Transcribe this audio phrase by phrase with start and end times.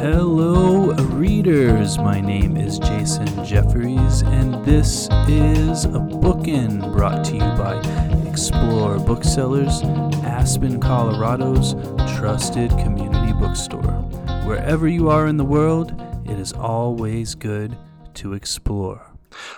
[0.00, 1.98] Hello, readers.
[1.98, 7.80] My name is Jason Jefferies, and this is a bookin brought to you by
[8.28, 9.82] Explore Booksellers,
[10.22, 11.74] Aspen, Colorado's
[12.16, 13.90] trusted community bookstore.
[14.46, 17.76] Wherever you are in the world, it is always good
[18.14, 19.12] to explore.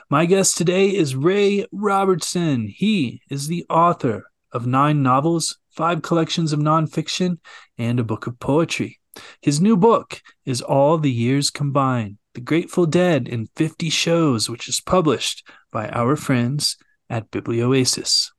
[0.09, 2.73] My guest today is Ray Robertson.
[2.75, 7.41] He is the author of nine novels, five collections of nonfiction,
[7.77, 9.00] and a book of poetry.
[9.41, 14.69] His new book is All the Years Combine The Grateful Dead in 50 Shows, which
[14.69, 16.77] is published by our friends
[17.09, 18.33] at Biblioasis.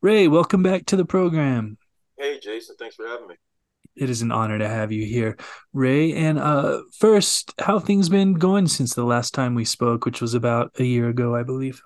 [0.00, 1.78] Ray, welcome back to the program.
[2.18, 2.76] Hey, Jason.
[2.78, 3.34] Thanks for having me.
[3.96, 5.36] It is an honor to have you here,
[5.72, 6.12] Ray.
[6.14, 10.34] And uh, first, how things been going since the last time we spoke, which was
[10.34, 11.80] about a year ago, I believe.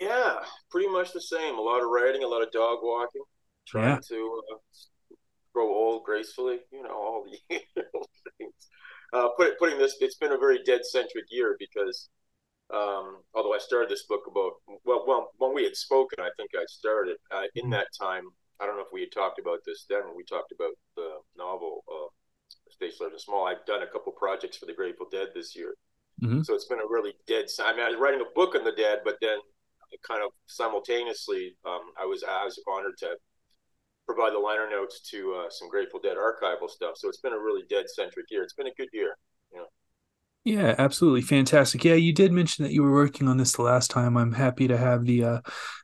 [0.00, 0.36] Yeah,
[0.70, 1.58] pretty much the same.
[1.58, 3.22] A lot of writing, a lot of dog walking,
[3.66, 4.00] trying yeah.
[4.08, 4.56] to uh,
[5.56, 6.58] grow old gracefully.
[6.70, 7.56] You know, all the
[8.38, 8.68] things.
[9.12, 12.10] Uh, put, putting this, it's been a very dead centric year because
[12.74, 14.52] um, although I started this book about
[14.84, 17.72] well, well, when we had spoken, I think I started uh, in mm-hmm.
[17.72, 18.24] that time.
[18.60, 21.08] I don't know if we had talked about this then when we talked about the
[21.36, 22.08] novel uh,
[22.70, 23.46] Stage Large and Small.
[23.46, 25.74] I've done a couple projects for the Grateful Dead this year,
[26.22, 26.42] mm-hmm.
[26.42, 27.46] so it's been a really dead.
[27.62, 29.38] I mean, I was writing a book on the dead, but then
[30.06, 33.16] kind of simultaneously, um, I was I was honored to
[34.06, 36.96] provide the liner notes to uh, some Grateful Dead archival stuff.
[36.96, 38.42] So it's been a really dead centric year.
[38.42, 39.16] It's been a good year.
[39.52, 39.66] You know.
[40.44, 41.84] Yeah, absolutely fantastic.
[41.84, 44.16] Yeah, you did mention that you were working on this the last time.
[44.16, 45.40] I'm happy to have the uh,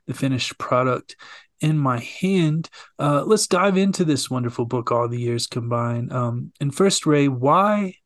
[0.07, 1.17] the finished product
[1.61, 2.71] in my hand.
[2.99, 6.13] Uh, let's dive into this wonderful book, All the Years Combine.
[6.13, 7.97] Um, and first, Ray, why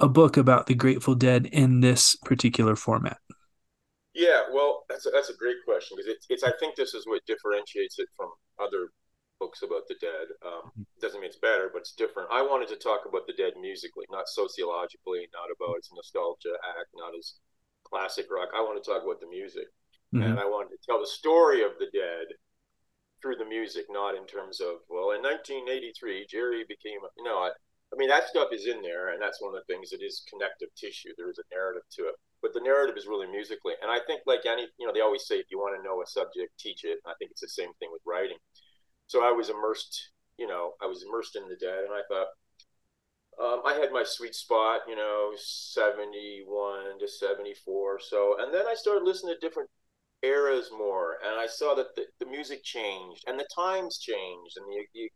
[0.00, 3.18] a book about the Grateful Dead in this particular format?
[4.14, 7.06] Yeah, well, that's a, that's a great question because it's, it's I think this is
[7.06, 8.88] what differentiates it from other
[9.38, 10.28] books about the dead.
[10.44, 10.82] Um, mm-hmm.
[11.00, 12.30] doesn't mean it's better, but it's different.
[12.32, 16.90] I wanted to talk about the dead musically, not sociologically, not about its nostalgia act,
[16.94, 17.34] not as
[17.84, 18.48] classic rock.
[18.56, 19.68] I want to talk about the music,
[20.14, 20.22] mm-hmm.
[20.22, 22.32] and I wanted to tell the story of the dead
[23.22, 27.38] through the music, not in terms of well, in 1983, Jerry became you know.
[27.38, 27.50] I,
[27.94, 30.26] I mean that stuff is in there, and that's one of the things that is
[30.26, 31.14] connective tissue.
[31.16, 33.74] There is a narrative to it, but the narrative is really musically.
[33.80, 36.02] And I think, like any, you know, they always say if you want to know
[36.02, 36.98] a subject, teach it.
[37.06, 38.42] I think it's the same thing with writing
[39.06, 42.28] so I was immersed, you know, I was immersed in the dead, and I thought
[43.40, 48.00] um, I had my sweet spot, you know, seventy one to seventy four.
[48.00, 49.70] So, and then I started listening to different
[50.22, 54.66] eras more, and I saw that the, the music changed, and the times changed, and
[54.66, 55.10] the, the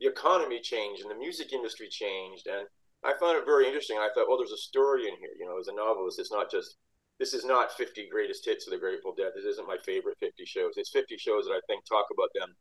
[0.00, 2.66] the economy changed, and the music industry changed, and
[3.02, 3.98] I found it very interesting.
[3.98, 5.32] I thought, well, there's a story in here.
[5.38, 6.76] You know, as a novelist, it's not just
[7.18, 9.32] this is not 50 greatest hits of the Grateful Dead.
[9.34, 10.74] This isn't my favorite 50 shows.
[10.76, 12.54] It's 50 shows that I think talk about them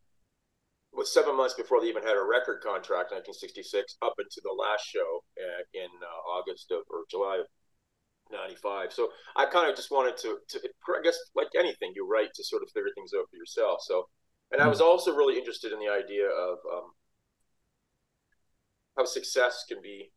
[0.96, 4.86] was seven months before they even had a record contract, 1966, up into the last
[4.86, 7.48] show uh, in uh, August of or July of
[8.32, 8.94] 95.
[8.94, 12.44] So I kind of just wanted to, to, I guess, like anything, you write to
[12.44, 13.80] sort of figure things out for yourself.
[13.84, 14.08] So,
[14.52, 14.86] and I was hmm.
[14.86, 16.92] also really interested in the idea of um,
[18.98, 20.12] how success can be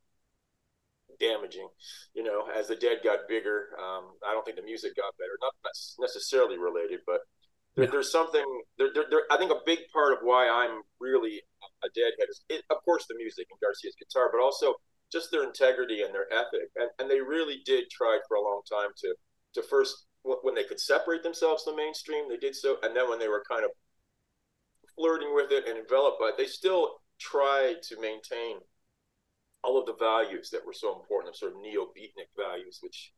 [1.20, 1.68] damaging.
[2.14, 5.36] You know, as the Dead got bigger, um, I don't think the music got better.
[5.40, 5.54] Not
[5.98, 7.20] necessarily related, but
[7.78, 8.44] there, there's something
[8.76, 11.42] there, there, there, I think a big part of why I'm really
[11.84, 14.74] a deadhead is, it, of course, the music and Garcia's guitar, but also
[15.10, 16.68] just their integrity and their ethic.
[16.76, 19.14] And, and they really did try for a long time to
[19.54, 23.08] to first when they could separate themselves from the mainstream, they did so, and then
[23.08, 23.70] when they were kind of
[24.96, 28.58] flirting with it and enveloped by it, they still tried to maintain
[29.62, 33.12] all of the values that were so important, the sort of neo-beatnik values, which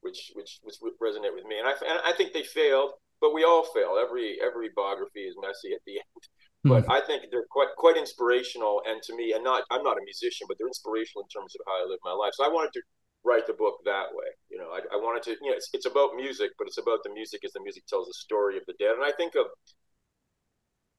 [0.00, 1.58] which which which resonate with me.
[1.58, 3.98] And I and I think they failed but we all fail.
[4.00, 6.22] Every every biography is messy at the end.
[6.64, 6.68] Hmm.
[6.68, 6.92] But mm.
[6.92, 10.46] I think they're quite quite inspirational, and to me, and not I'm not a musician,
[10.48, 12.32] but they're inspirational in terms of how I live my life.
[12.34, 12.82] So I wanted to
[13.24, 14.26] write the book that way.
[14.50, 17.00] You know, I, I wanted to, you know, it's, it's about music, but it's about
[17.04, 18.94] the music as the music tells the story of the dead.
[18.94, 19.46] And I think of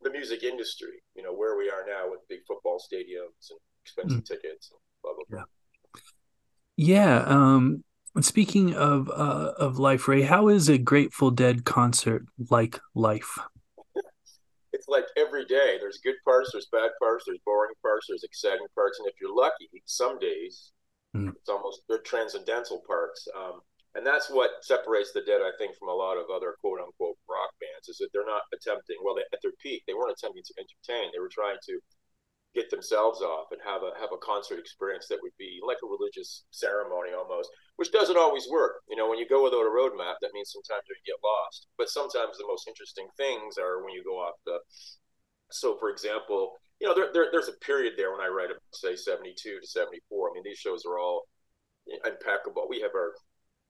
[0.01, 4.21] the music industry, you know, where we are now with big football stadiums and expensive
[4.21, 4.25] mm.
[4.25, 5.45] tickets and blah, blah, blah.
[6.77, 7.19] Yeah.
[7.21, 7.23] Yeah.
[7.27, 7.83] Um,
[8.21, 13.37] Speaking of uh, of life, Ray, how is a Grateful Dead concert like life?
[14.71, 15.77] It's like every day.
[15.79, 19.35] There's good parts, there's bad parts, there's boring parts, there's exciting parts, and if you're
[19.35, 20.71] lucky, some days
[21.15, 21.29] mm.
[21.29, 23.27] it's almost they're transcendental parts.
[23.35, 23.59] Um,
[23.95, 27.15] and that's what separates the Dead, I think, from a lot of other quote unquote
[27.29, 28.97] rock bands, is that they're not attempting.
[29.03, 31.11] Well, they, at their peak, they weren't attempting to entertain.
[31.11, 31.79] They were trying to
[32.55, 35.91] get themselves off and have a have a concert experience that would be like a
[35.91, 38.81] religious ceremony almost, which doesn't always work.
[38.89, 41.67] You know, when you go without a roadmap, that means sometimes you get lost.
[41.77, 44.57] But sometimes the most interesting things are when you go off the.
[45.51, 48.63] So, for example, you know, there, there, there's a period there when I write, about
[48.73, 50.29] say, 72 to 74.
[50.29, 51.27] I mean, these shows are all
[52.03, 52.65] impeccable.
[52.67, 53.13] We have our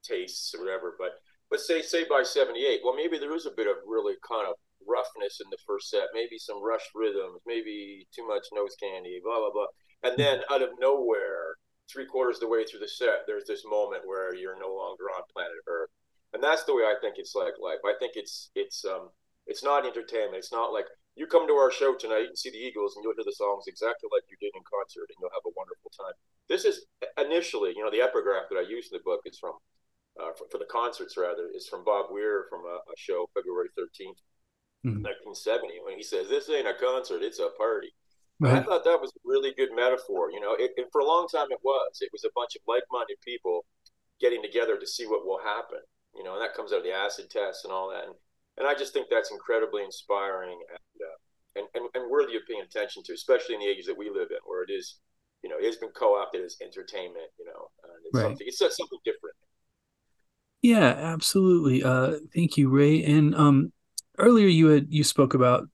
[0.07, 3.67] tastes or whatever, but but say say by 78, well maybe there is a bit
[3.67, 4.55] of really kind of
[4.87, 9.39] roughness in the first set, maybe some rushed rhythms, maybe too much nose candy, blah
[9.39, 9.71] blah blah.
[10.03, 11.57] And then out of nowhere,
[11.91, 15.05] three quarters of the way through the set, there's this moment where you're no longer
[15.15, 15.89] on planet Earth.
[16.33, 17.79] And that's the way I think it's like life.
[17.85, 19.09] I think it's it's um
[19.47, 20.37] it's not entertainment.
[20.37, 20.85] It's not like
[21.15, 23.65] you come to our show tonight and see the Eagles and you'll hear the songs
[23.67, 26.11] exactly like you did in concert and you'll have a wonderful time.
[26.49, 26.85] This is
[27.17, 29.55] initially, you know, the epigraph that I use in the book is from
[30.19, 33.67] uh, for, for, the concerts rather is from Bob Weir from a, a show February
[33.75, 34.19] 13th,
[34.85, 35.03] mm-hmm.
[35.33, 37.93] 1970 when he says this ain't a concert, it's a party.
[38.39, 38.59] Right.
[38.59, 40.29] I thought that was a really good metaphor.
[40.31, 41.99] You know, it, it, for a long time it was.
[42.01, 43.65] It was a bunch of like-minded people
[44.19, 45.79] getting together to see what will happen.
[46.15, 48.05] You know, and that comes out of the acid test and all that.
[48.05, 48.15] And,
[48.57, 51.17] and I just think that's incredibly inspiring and, uh,
[51.59, 54.31] and, and, and worthy of paying attention to, especially in the ages that we live
[54.31, 54.99] in, where it is,
[55.43, 57.31] you know, it's been co-opted as entertainment.
[57.39, 57.67] You know,
[58.05, 58.23] it's right.
[58.23, 59.35] something it's something different.
[60.61, 61.83] Yeah, absolutely.
[61.83, 63.03] Uh, thank you, Ray.
[63.03, 63.71] And um,
[64.17, 65.67] earlier you had you spoke about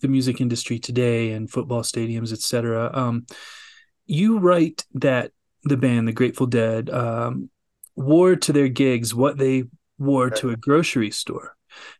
[0.00, 2.90] the music industry today and football stadiums, etc.
[2.92, 3.26] Um,
[4.06, 5.32] you write that
[5.64, 7.50] the band, the Grateful Dead, um,
[7.96, 9.64] wore to their gigs what they
[9.98, 11.56] wore to a grocery store.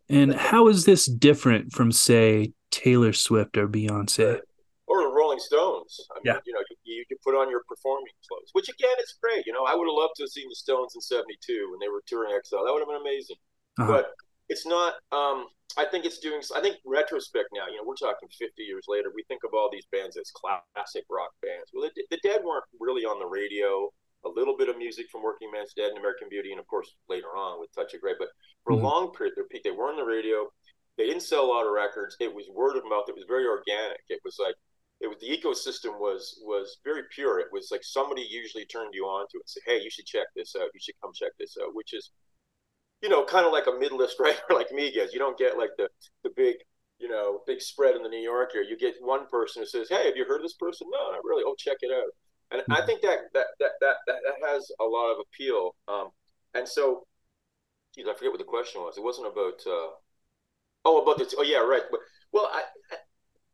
[0.08, 4.40] And how is this different from, say, Taylor Swift or Beyonce?
[4.86, 6.00] Or the Rolling Stones.
[6.12, 6.40] I mean, yeah.
[6.46, 9.44] you know, you, you put on your performing clothes, which again is great.
[9.46, 11.88] You know, I would have loved to have seen the Stones in '72 when they
[11.88, 12.64] were touring Exile.
[12.64, 13.36] That would have been amazing.
[13.78, 13.92] Uh-huh.
[13.92, 14.10] But
[14.48, 14.94] it's not.
[15.12, 15.46] Um,
[15.76, 16.40] I think it's doing.
[16.54, 17.66] I think retrospect now.
[17.66, 19.12] You know, we're talking 50 years later.
[19.14, 21.70] We think of all these bands as classic rock bands.
[21.72, 23.90] Well, the, the Dead weren't really on the radio
[24.24, 26.96] a little bit of music from Working Man's Dead and American Beauty, and of course
[27.08, 28.14] later on with Touch of Grey.
[28.18, 28.28] But
[28.64, 28.84] for mm-hmm.
[28.84, 30.48] a long period, they were on the radio.
[30.96, 32.16] They didn't sell a lot of records.
[32.18, 33.04] It was word of mouth.
[33.08, 34.02] It was very organic.
[34.08, 34.56] It was like
[35.00, 37.38] it was the ecosystem was was very pure.
[37.38, 40.06] It was like somebody usually turned you on to it and said, "Hey, you should
[40.06, 40.70] check this out.
[40.74, 42.10] You should come check this out." Which is,
[43.02, 45.12] you know, kind of like a mid-list writer like me gets.
[45.12, 45.88] You don't get like the
[46.24, 46.56] the big
[46.98, 48.60] you know big spread in the New Yorker.
[48.60, 51.24] You get one person who says, "Hey, have you heard of this person?" No, not
[51.24, 51.44] really.
[51.46, 52.10] Oh, check it out
[52.50, 54.16] and I think that that that that that,
[54.48, 55.74] has a lot of appeal.
[55.86, 56.08] Um,
[56.54, 57.06] and so,
[57.94, 58.96] geez, I forget what the question was.
[58.96, 59.60] It wasn't about.
[59.66, 59.90] Uh,
[60.84, 61.34] oh, about the.
[61.38, 61.82] Oh, yeah, right.
[61.90, 62.00] But
[62.32, 62.62] well, I,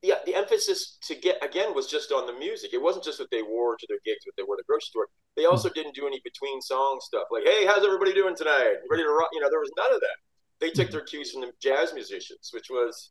[0.05, 2.73] yeah, the emphasis to get again was just on the music.
[2.73, 4.91] It wasn't just what they wore to their gigs, what they wore to the grocery
[4.91, 5.09] store.
[5.37, 8.77] They also didn't do any between song stuff like, "Hey, how's everybody doing tonight?
[8.91, 10.17] Ready to rock?" You know, there was none of that.
[10.61, 13.11] They took their cues from the jazz musicians, which was,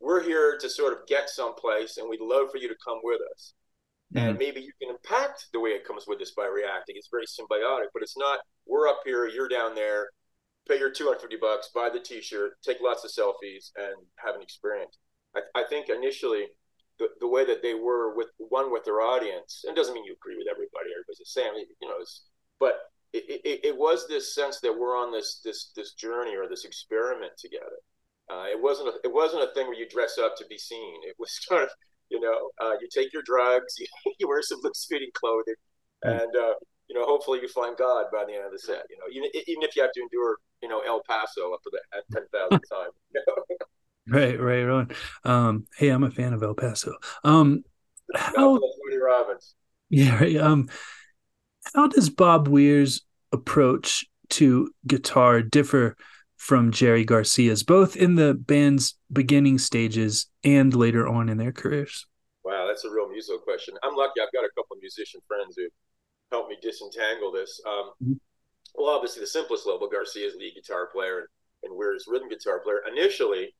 [0.00, 3.20] "We're here to sort of get someplace, and we'd love for you to come with
[3.32, 3.54] us."
[4.14, 4.28] mm-hmm.
[4.28, 6.96] and maybe you can impact the way it comes with us by reacting.
[6.96, 8.40] It's very symbiotic, but it's not.
[8.66, 10.08] We're up here, you're down there.
[10.68, 14.96] Pay your 250 bucks, buy the T-shirt, take lots of selfies, and have an experience.
[15.36, 16.46] I, I think initially,
[16.98, 20.14] the, the way that they were with one with their audience, and doesn't mean you
[20.14, 20.90] agree with everybody.
[20.94, 21.96] Everybody's the same, you know.
[22.60, 22.74] but
[23.12, 26.64] it, it, it, was this sense that we're on this this this journey or this
[26.64, 27.78] experiment together.
[28.30, 31.00] Uh, it wasn't a, it wasn't a thing where you dress up to be seen.
[31.06, 31.70] It was sort of
[32.10, 33.86] you know, uh, you take your drugs, you,
[34.18, 35.54] you wear some loose fitting clothing,
[36.04, 36.22] mm.
[36.22, 36.54] and uh,
[36.88, 38.84] you know, hopefully you find God by the end of the set.
[38.90, 41.70] You know, even even if you have to endure, you know, El Paso up to
[41.72, 42.94] the at ten thousand times.
[43.12, 43.66] You know?
[44.06, 44.92] Right, right, right.
[45.24, 46.94] Um, hey, I'm a fan of El Paso.
[47.22, 47.64] Um,
[48.14, 48.60] how,
[49.02, 49.54] Robbins.
[49.88, 50.36] Yeah, right.
[50.36, 50.68] Um,
[51.74, 55.96] how does Bob Weir's approach to guitar differ
[56.36, 62.06] from Jerry Garcia's, both in the band's beginning stages and later on in their careers?
[62.44, 63.74] Wow, that's a real musical question.
[63.82, 64.20] I'm lucky.
[64.20, 65.68] I've got a couple of musician friends who
[66.30, 67.60] helped me disentangle this.
[67.66, 68.12] Um, mm-hmm.
[68.74, 71.28] Well, obviously, the simplest level, Garcia's lead guitar player and,
[71.62, 72.80] and Weir's rhythm guitar player.
[72.90, 73.54] Initially,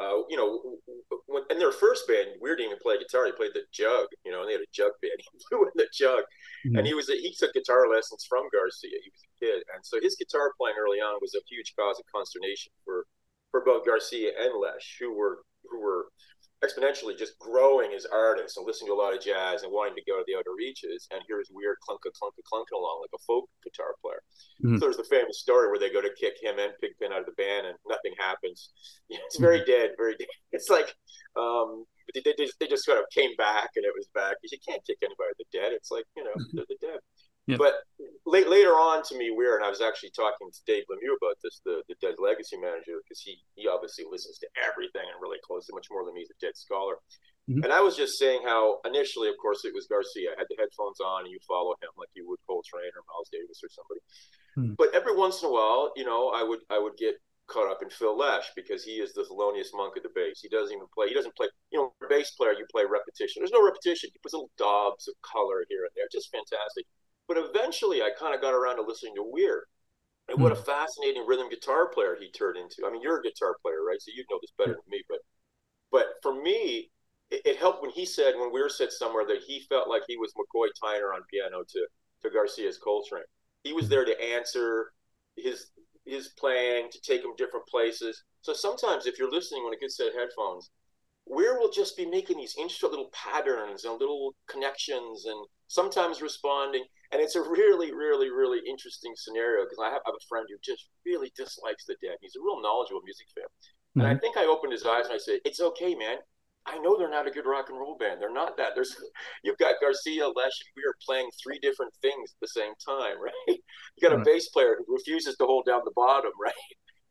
[0.00, 0.80] uh, you know,
[1.26, 3.26] when, in their first band, Weir didn't even play guitar.
[3.26, 5.12] He played the jug, you know, and they had a jug band.
[5.20, 6.24] He blew in the jug,
[6.64, 6.78] mm-hmm.
[6.78, 8.96] and he was a, he took guitar lessons from Garcia.
[9.02, 11.98] He was a kid, and so his guitar playing early on was a huge cause
[11.98, 13.06] of consternation for
[13.50, 16.08] for both Garcia and Lesh, who were who were
[16.62, 20.04] exponentially just growing as artists and listening to a lot of jazz and wanting to
[20.06, 21.08] go to the outer reaches.
[21.10, 24.22] And here's Weir clunka clunka clunking along like a folk guitar player.
[24.62, 24.76] Mm-hmm.
[24.76, 27.26] So there's the famous story where they go to kick him and Pigpen out of
[27.26, 28.70] the band and nothing happens.
[29.10, 29.70] it's very mm-hmm.
[29.70, 30.28] dead, very dead.
[30.52, 30.94] It's like
[31.34, 34.36] um, they, they, just, they just sort of came back and it was back.
[34.42, 35.72] You can't kick anybody the dead.
[35.72, 36.56] It's like, you know, mm-hmm.
[36.56, 37.00] they're the dead.
[37.46, 37.58] Yep.
[37.58, 37.74] But
[38.24, 41.36] late, later on to me, Weir, and I was actually talking to Dave Lemieux about
[41.42, 45.42] this, the, the Dead Legacy manager, because he, he obviously listens to everything and really
[45.42, 46.20] closely, much more than me.
[46.20, 47.02] He's a Dead scholar.
[47.50, 47.64] Mm-hmm.
[47.64, 50.30] And I was just saying how initially, of course, it was Garcia.
[50.30, 53.30] I had the headphones on and you follow him like you would Coltrane or Miles
[53.34, 54.00] Davis or somebody.
[54.54, 54.74] Mm-hmm.
[54.78, 57.18] But every once in a while, you know, I would I would get
[57.50, 60.38] caught up in Phil Lesh because he is the thelonious monk of the bass.
[60.38, 61.08] He doesn't even play.
[61.08, 61.48] He doesn't play.
[61.74, 63.42] You know, bass player, you play repetition.
[63.42, 64.10] There's no repetition.
[64.12, 66.06] He puts little daubs of color here and there.
[66.12, 66.86] Just fantastic
[67.28, 69.64] But eventually, I kind of got around to listening to Weir.
[70.28, 70.62] And what a hmm.
[70.62, 72.86] fascinating rhythm guitar player he turned into.
[72.86, 74.00] I mean, you're a guitar player, right?
[74.00, 75.02] So you know this better than me.
[75.08, 75.18] But
[75.90, 76.90] but for me,
[77.30, 80.16] it, it, helped when he said, when Weir said somewhere that he felt like he
[80.16, 81.86] was McCoy Tyner on piano to
[82.22, 83.24] to Garcia's Coltrane.
[83.64, 83.90] He was hmm.
[83.90, 84.92] there to answer
[85.36, 85.70] his
[86.04, 88.22] his playing, to take him different places.
[88.42, 90.70] So sometimes, if you're listening on a good set of headphones,
[91.26, 96.84] Weir will just be making these interesting little patterns and little connections and sometimes responding.
[97.12, 100.46] And it's a really, really, really interesting scenario because I have, I have, a friend
[100.48, 102.16] who just really dislikes the dead.
[102.20, 103.44] He's a real knowledgeable music fan.
[103.44, 104.00] Mm-hmm.
[104.00, 104.20] And I mm-hmm.
[104.20, 106.18] think I opened his eyes and I said, It's okay, man.
[106.64, 108.20] I know they're not a good rock and roll band.
[108.20, 108.72] They're not that.
[108.74, 108.94] There's
[109.44, 113.20] you've got Garcia, Lesh, and we are playing three different things at the same time,
[113.22, 113.34] right?
[113.48, 114.26] You got a right.
[114.26, 116.54] bass player who refuses to hold down the bottom, right?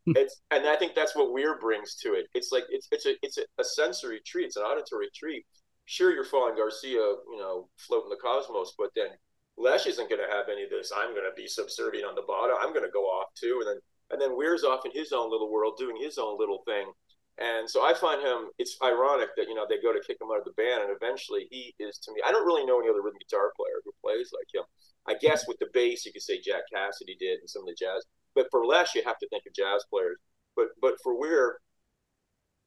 [0.15, 2.25] It's and I think that's what Weir brings to it.
[2.33, 4.45] It's like it's it's a it's a sensory treat.
[4.45, 5.45] It's an auditory treat.
[5.85, 9.09] Sure, you're following Garcia, you know, floating the cosmos, but then
[9.57, 10.91] Lesh isn't going to have any of this.
[10.95, 12.55] I'm going to be subservient on the bottom.
[12.59, 13.79] I'm going to go off too, and then
[14.11, 16.91] and then Weir's off in his own little world doing his own little thing.
[17.37, 18.49] And so I find him.
[18.57, 20.91] It's ironic that you know they go to kick him out of the band, and
[20.91, 22.21] eventually he is to me.
[22.25, 24.65] I don't really know any other rhythm guitar player who plays like him.
[25.07, 27.77] I guess with the bass, you could say Jack Casady did, and some of the
[27.77, 30.17] jazz but for Lesh, you have to think of jazz players.
[30.55, 31.59] But but for Weir,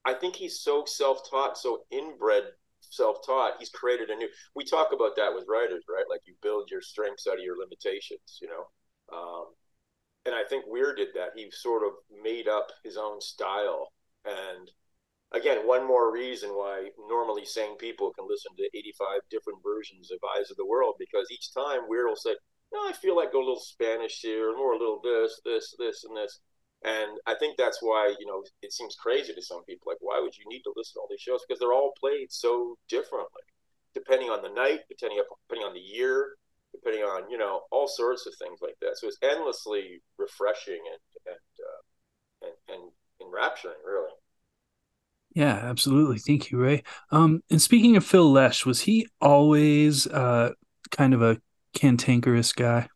[0.04, 2.44] I think he's so self-taught, so inbred
[2.80, 3.54] self-taught.
[3.58, 4.28] He's created a new.
[4.54, 6.04] We talk about that with writers, right?
[6.08, 9.16] Like you build your strengths out of your limitations, you know.
[9.16, 9.46] Um,
[10.26, 11.30] and I think Weir did that.
[11.36, 11.92] He sort of
[12.22, 13.92] made up his own style.
[14.24, 14.70] And
[15.32, 20.18] again, one more reason why normally sane people can listen to 85 different versions of
[20.36, 22.34] Eyes of the World because each time Weir will say,
[22.74, 26.04] no, I feel like go a little Spanish here, or a little this, this, this,
[26.04, 26.40] and this.
[26.84, 29.86] And I think that's why, you know, it seems crazy to some people.
[29.86, 31.40] Like, why would you need to listen to all these shows?
[31.46, 33.46] Because they're all played so differently,
[33.94, 36.34] depending on the night, depending, depending on the year,
[36.72, 38.98] depending on, you know, all sorts of things like that.
[38.98, 42.90] So it's endlessly refreshing and, and, uh, and, and
[43.22, 44.12] enrapturing, really.
[45.34, 46.18] Yeah, absolutely.
[46.18, 46.82] Thank you, Ray.
[47.10, 50.52] Um, and speaking of Phil Lesh, was he always uh,
[50.90, 51.38] kind of a
[51.74, 52.88] cantankerous guy?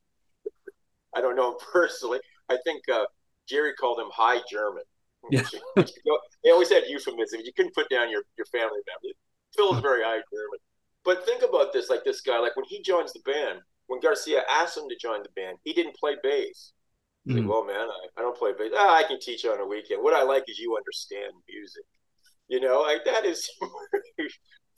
[1.14, 2.20] I don't know him personally.
[2.48, 3.04] I think uh,
[3.48, 4.84] Jerry called him High German.
[5.30, 5.42] Yeah.
[5.76, 7.42] they always had euphemisms.
[7.44, 9.14] You couldn't put down your, your family member.
[9.54, 10.58] Phil is very High German.
[11.04, 14.42] But think about this like this guy, like when he joins the band, when Garcia
[14.50, 16.72] asked him to join the band, he didn't play bass.
[17.24, 17.40] He's mm.
[17.40, 18.72] like, well, man, I, I don't play bass.
[18.76, 20.02] Ah, I can teach on a weekend.
[20.02, 21.84] What I like is you understand music.
[22.48, 23.48] You know, like that is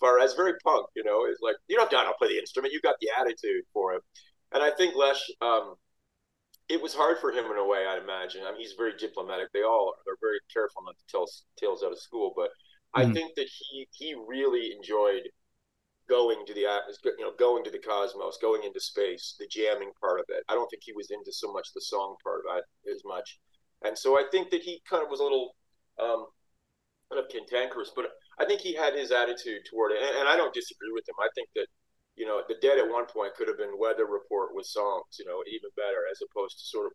[0.01, 2.73] far as very punk, you know, is like you don't have to play the instrument,
[2.73, 4.03] you got the attitude for it.
[4.53, 5.75] And I think Lesh, um,
[6.69, 8.43] it was hard for him in a way, I'd imagine.
[8.47, 9.49] I mean, he's very diplomatic.
[9.53, 10.03] They all are.
[10.05, 11.27] They're very careful not to tell
[11.59, 12.33] tales out of school.
[12.35, 12.51] But
[12.97, 13.11] mm-hmm.
[13.11, 15.23] I think that he he really enjoyed
[16.09, 19.93] going to the atmosphere, you know, going to the cosmos, going into space, the jamming
[20.01, 20.43] part of it.
[20.49, 23.39] I don't think he was into so much the song part of it as much.
[23.83, 25.55] And so I think that he kind of was a little
[26.03, 26.27] um,
[27.11, 28.07] kind of cantankerous, but
[28.39, 31.17] I think he had his attitude toward it, and, and, I don't disagree with him.
[31.21, 31.67] I think that
[32.17, 35.27] you know the Dead at one point could have been Weather Report with songs, you
[35.27, 36.93] know, even better as opposed to sort of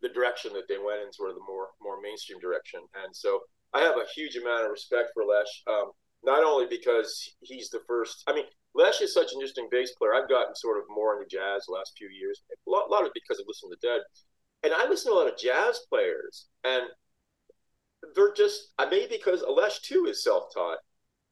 [0.00, 2.80] the direction that they went in, sort of the more more mainstream direction.
[3.04, 3.40] And so
[3.72, 5.90] I have a huge amount of respect for Lesh, um,
[6.22, 8.24] not only because he's the first.
[8.26, 10.14] I mean, Lesh is such an interesting bass player.
[10.14, 12.40] I've gotten sort of more into jazz the last few years.
[12.50, 14.00] A lot, a lot of it because I listen to the Dead,
[14.62, 16.88] and I listen to a lot of jazz players, and
[18.14, 20.78] they're just maybe because Alesh too is self-taught.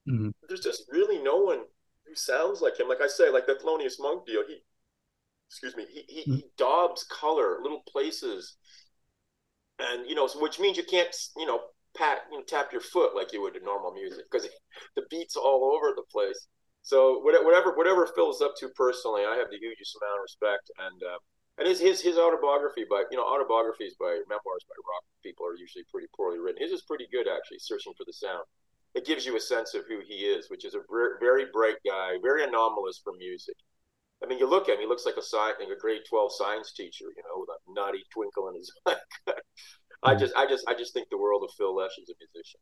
[0.09, 0.31] Mm-hmm.
[0.49, 1.61] There's just really no one
[2.07, 2.89] who sounds like him.
[2.89, 4.43] Like I say, like the Thelonious Monk deal.
[4.47, 4.59] He,
[5.49, 6.35] excuse me, he he, mm-hmm.
[6.35, 8.57] he daubs color, little places,
[9.79, 11.61] and you know, which means you can't, you know,
[11.97, 14.49] pat, you know, tap your foot like you would in normal music because
[14.97, 16.49] the beats all over the place.
[16.83, 21.03] So whatever whatever Phil's up to personally, I have the hugest amount of respect and.
[21.03, 21.19] Uh,
[21.59, 25.57] and his his his autobiography by you know autobiographies by memoirs by rock people are
[25.57, 26.63] usually pretty poorly written.
[26.63, 27.59] His is pretty good actually.
[27.61, 28.45] Searching for the sound,
[28.95, 30.81] it gives you a sense of who he is, which is a
[31.21, 33.57] very bright guy, very anomalous for music.
[34.23, 36.33] I mean, you look at him; he looks like a science, like a grade twelve
[36.33, 38.97] science teacher, you know, with a naughty twinkle in his eye.
[40.05, 42.61] I just, I just, I just think the world of Phil Lesh as a musician.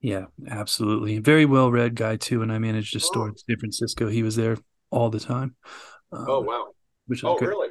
[0.00, 1.18] Yeah, absolutely.
[1.18, 2.42] Very well read guy too.
[2.42, 3.28] And I managed a store oh.
[3.28, 4.08] in San Francisco.
[4.08, 4.56] He was there
[4.90, 5.56] all the time.
[6.12, 6.66] Um, oh wow!
[7.06, 7.48] Which is oh good.
[7.48, 7.68] really?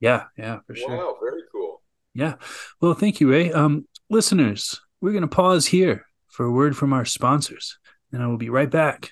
[0.00, 0.96] Yeah, yeah, for sure.
[0.96, 1.82] Wow, very cool.
[2.14, 2.34] Yeah.
[2.80, 3.52] Well, thank you, Ray.
[3.52, 7.78] Um, listeners, we're going to pause here for a word from our sponsors,
[8.12, 9.10] and I will be right back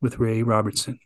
[0.00, 0.98] with Ray Robertson.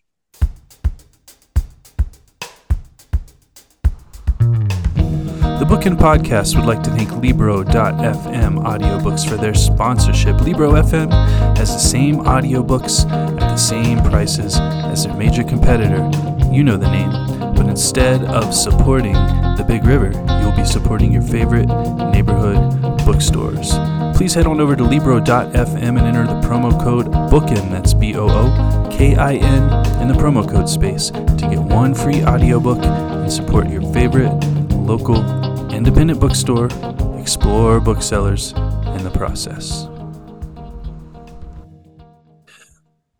[5.60, 10.40] The Bookin Podcast would like to thank Libro.fm audiobooks for their sponsorship.
[10.40, 11.10] Libro FM
[11.58, 16.10] has the same audiobooks at the same prices as their major competitor.
[16.50, 17.39] You know the name
[17.80, 20.10] instead of supporting the Big River,
[20.42, 21.64] you'll be supporting your favorite
[22.12, 22.70] neighborhood
[23.06, 23.72] bookstores.
[24.14, 28.28] Please head on over to Libro.fm and enter the promo code BOOKIN, that's B O
[28.28, 33.32] O K I N, in the promo code space to get one free audiobook and
[33.32, 34.34] support your favorite
[34.74, 35.24] local
[35.72, 36.68] independent bookstore,
[37.18, 39.88] explore booksellers in the process.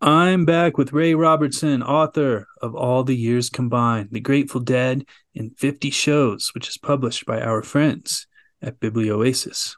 [0.03, 5.05] I'm back with Ray Robertson, author of All the Years Combine, The Grateful Dead
[5.35, 8.25] in 50 Shows, which is published by our friends
[8.63, 9.77] at Biblioasis.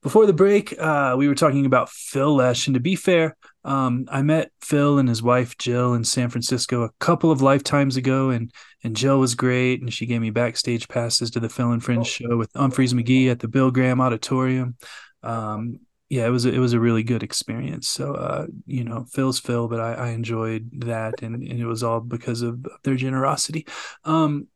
[0.00, 2.68] Before the break, uh, we were talking about Phil Lesh.
[2.68, 6.84] And to be fair, um, I met Phil and his wife Jill in San Francisco
[6.84, 8.52] a couple of lifetimes ago, and
[8.84, 12.06] and Jill was great, and she gave me backstage passes to the Phil and Friends
[12.06, 12.28] oh.
[12.28, 14.76] show with Umphrey's McGee at the Bill Graham Auditorium.
[15.24, 17.88] Um, yeah, it was a, it was a really good experience.
[17.88, 21.82] So uh, you know, Phil's Phil, but I, I enjoyed that, and, and it was
[21.82, 23.66] all because of their generosity.
[24.04, 24.48] Um,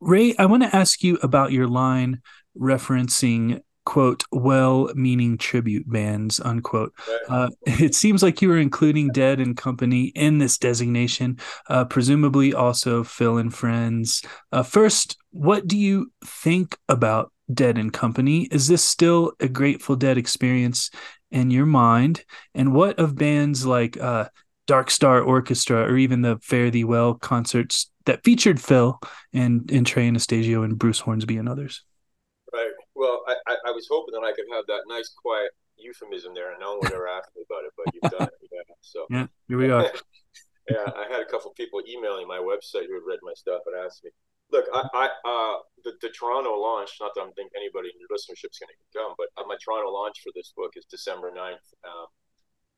[0.00, 2.22] Ray, I want to ask you about your line
[2.58, 6.92] referencing quote well-meaning tribute bands unquote
[7.28, 12.52] uh, it seems like you were including dead and company in this designation uh, presumably
[12.52, 14.22] also phil and friends
[14.52, 18.48] uh, first what do you think about Dead and Company.
[18.50, 20.90] Is this still a Grateful Dead experience
[21.30, 22.24] in your mind?
[22.54, 24.28] And what of bands like uh,
[24.66, 28.98] Dark Star Orchestra or even the Fare Thee Well concerts that featured Phil
[29.32, 31.82] and, and Trey Anastasio and Bruce Hornsby and others?
[32.52, 32.70] Right.
[32.94, 36.50] Well, I, I, I was hoping that I could have that nice, quiet euphemism there,
[36.50, 38.34] and no one would ever ask me about it, but you've done it.
[38.52, 39.92] Yeah, so yeah, here we are.
[40.70, 43.76] yeah, I had a couple people emailing my website who had read my stuff and
[43.86, 44.10] asked me,
[44.52, 48.10] look, I, I uh, the, the Toronto launch, not that I'm thinking anybody in your
[48.10, 51.30] listenership is going to come, but uh, my Toronto launch for this book is December
[51.30, 51.66] 9th.
[51.84, 52.08] Um,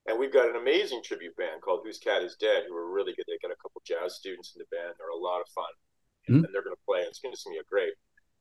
[0.07, 3.15] and we've got an amazing tribute band called Whose Cat Is Dead, who are really
[3.15, 3.25] good.
[3.29, 4.95] They got a couple jazz students in the band.
[4.99, 5.73] They're a lot of fun.
[6.27, 6.45] Mm-hmm.
[6.45, 7.07] And they're going to play.
[7.07, 7.95] And it's going to be a great.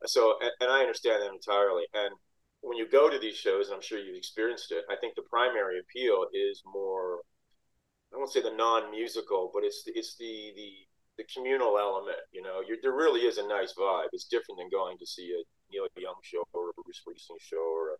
[0.05, 1.85] So, and, and I understand that entirely.
[1.93, 2.17] And
[2.61, 5.29] when you go to these shows, and I'm sure you've experienced it, I think the
[5.29, 7.21] primary appeal is more,
[8.13, 10.71] I won't say the non-musical, but it's the, it's the, the,
[11.21, 12.17] the communal element.
[12.31, 14.09] You know, there really is a nice vibe.
[14.13, 17.61] It's different than going to see a Neil Young show or a Bruce Springsteen show
[17.61, 17.97] or a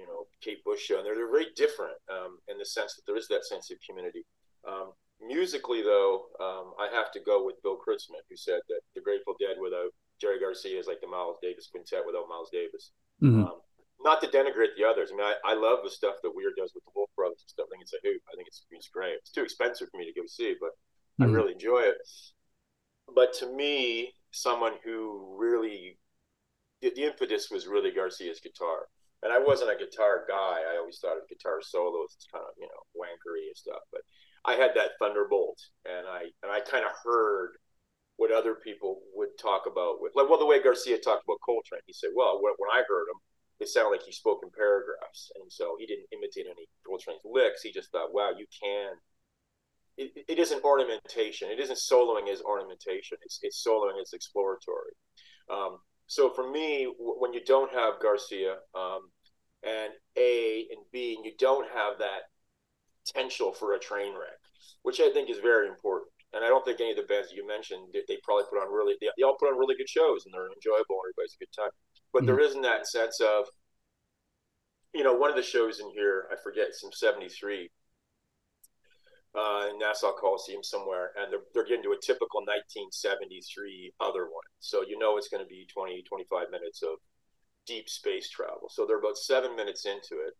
[0.00, 0.98] you know Kate Bush show.
[0.98, 3.76] And they're they're very different um, in the sense that there is that sense of
[3.84, 4.24] community.
[4.66, 9.04] Um, musically, though, um, I have to go with Bill Kreutzmann, who said that the
[9.04, 12.92] Grateful Dead without Jerry Garcia is like the Miles Davis Quintet without Miles Davis.
[13.22, 13.44] Mm-hmm.
[13.44, 13.60] Um,
[14.00, 15.10] not to denigrate the others.
[15.12, 17.48] I mean, I, I love the stuff that Weir does with the Wolf Brothers and
[17.48, 17.66] stuff.
[17.68, 18.20] I think it's a hoot.
[18.28, 19.16] I think it's, it's great.
[19.24, 20.72] It's too expensive for me to go see, but.
[21.20, 21.32] I mm-hmm.
[21.32, 21.96] really enjoy it.
[23.14, 25.98] But to me, someone who really
[26.82, 28.88] the, the, impetus was really Garcia's guitar.
[29.22, 30.60] And I wasn't a guitar guy.
[30.60, 33.80] I always thought of guitar solos as kind of, you know, wankery and stuff.
[33.90, 34.02] But
[34.44, 37.56] I had that thunderbolt and I and I kind of heard
[38.16, 41.80] what other people would talk about with like well the way Garcia talked about Coltrane.
[41.86, 43.20] He said, Well, when, when I heard him,
[43.60, 45.32] it sounded like he spoke in paragraphs.
[45.40, 47.62] And so he didn't imitate any Coltrane's licks.
[47.62, 48.92] He just thought, wow, you can
[49.96, 51.50] it, it isn't ornamentation.
[51.50, 53.18] It isn't soloing as ornamentation.
[53.22, 54.92] It's it's soloing as exploratory.
[55.50, 59.10] Um, so for me, w- when you don't have Garcia um,
[59.62, 62.30] and A and B, and you don't have that
[63.06, 64.40] potential for a train wreck,
[64.82, 66.10] which I think is very important.
[66.32, 68.60] And I don't think any of the bands that you mentioned they, they probably put
[68.60, 71.36] on really they, they, all put on really good shows and they're enjoyable and everybody's
[71.40, 71.70] a good time.
[72.12, 72.26] But mm-hmm.
[72.26, 73.46] there isn't that sense of
[74.92, 77.70] you know one of the shows in here I forget some seventy three
[79.36, 84.48] uh, in Nassau Coliseum somewhere, and they're, they're getting to a typical 1973 other one.
[84.60, 86.96] So you know it's going to be 20, 25 minutes of
[87.66, 88.70] deep space travel.
[88.70, 90.34] So they're about seven minutes into it,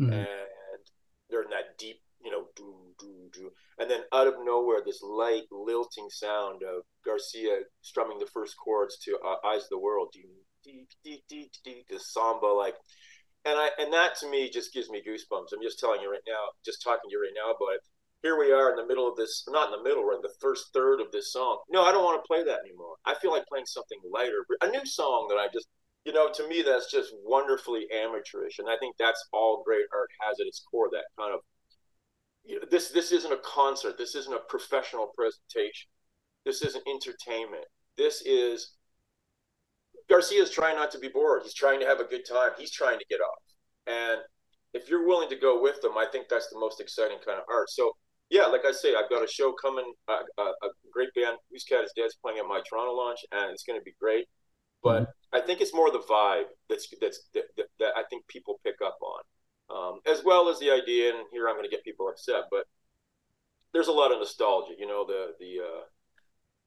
[0.00, 0.12] mm-hmm.
[0.12, 0.82] and
[1.28, 3.50] they're in that deep, you know, do, do, do.
[3.78, 8.98] And then out of nowhere, this light, lilting sound of Garcia strumming the first chords
[9.04, 10.22] to uh, Eyes of the World, do,
[10.64, 12.74] the samba, like
[13.44, 15.54] and I and that to me just gives me goosebumps.
[15.54, 17.80] I'm just telling you right now, just talking to you right now about it
[18.22, 20.34] here we are in the middle of this not in the middle we're in the
[20.40, 21.58] first third of this song.
[21.70, 22.96] No i don't want to play that anymore.
[23.04, 25.68] I feel like playing something lighter a new song that i just
[26.04, 30.10] you know to me that's just wonderfully amateurish and i think that's all great art
[30.20, 31.40] has at its core that kind of
[32.44, 35.88] you know, this this isn't a concert this isn't a professional presentation
[36.44, 37.64] this isn't entertainment
[37.96, 38.74] this is
[40.08, 42.98] garcia's trying not to be bored he's trying to have a good time he's trying
[42.98, 43.42] to get off
[43.86, 44.20] and
[44.74, 47.44] if you're willing to go with them i think that's the most exciting kind of
[47.50, 47.68] art.
[47.70, 47.92] So
[48.30, 49.92] yeah, like I say, I've got a show coming.
[50.06, 53.62] Uh, a great band, Whose Cat Is Dead's playing at my Toronto launch, and it's
[53.62, 54.26] going to be great.
[54.82, 55.36] But mm-hmm.
[55.36, 58.76] I think it's more the vibe that's that's that, that, that I think people pick
[58.84, 59.22] up on,
[59.74, 61.10] um, as well as the idea.
[61.10, 62.64] And here I'm going to get people upset, but
[63.72, 64.74] there's a lot of nostalgia.
[64.78, 65.82] You know, the the uh,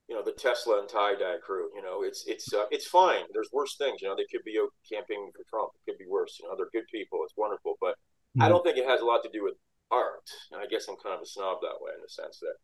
[0.08, 1.69] you know the Tesla and tie dye crew.
[1.76, 3.24] You know, it's it's uh, it's fine.
[3.34, 4.02] There's worse things.
[4.02, 4.60] You know, they could be
[4.91, 5.71] camping for Trump.
[5.76, 6.38] It could be worse.
[6.41, 7.19] You know, they're good people.
[7.24, 8.41] It's wonderful, but mm-hmm.
[8.41, 9.54] I don't think it has a lot to do with
[9.91, 10.27] art.
[10.51, 12.58] And I guess I'm kind of a snob that way in the sense that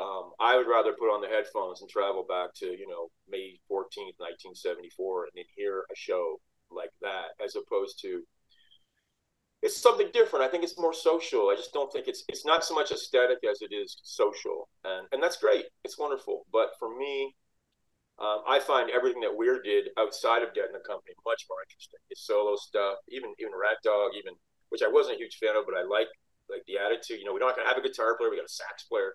[0.00, 3.60] um, I would rather put on the headphones and travel back to you know May
[3.70, 8.22] 14th, 1974, and then hear a show like that as opposed to
[9.62, 10.44] it's something different.
[10.44, 11.48] I think it's more social.
[11.48, 15.06] I just don't think it's it's not so much aesthetic as it is social, and
[15.12, 15.66] and that's great.
[15.84, 16.46] It's wonderful.
[16.52, 17.34] But for me,
[18.18, 21.62] um, I find everything that Weir did outside of Dead and the Company much more
[21.62, 22.00] interesting.
[22.08, 24.34] His solo stuff, even even Rat Dog, even
[24.70, 26.08] which I wasn't a huge fan of, but I like
[26.50, 27.18] like the attitude.
[27.18, 29.14] You know, we don't have a guitar player; we got a sax player.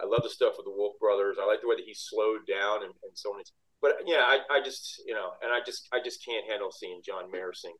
[0.00, 1.36] I love the stuff with the Wolf Brothers.
[1.40, 3.42] I like the way that he slowed down and, and so on.
[3.80, 7.00] But yeah, I, I just you know, and I just I just can't handle seeing
[7.04, 7.76] John Mayer sing.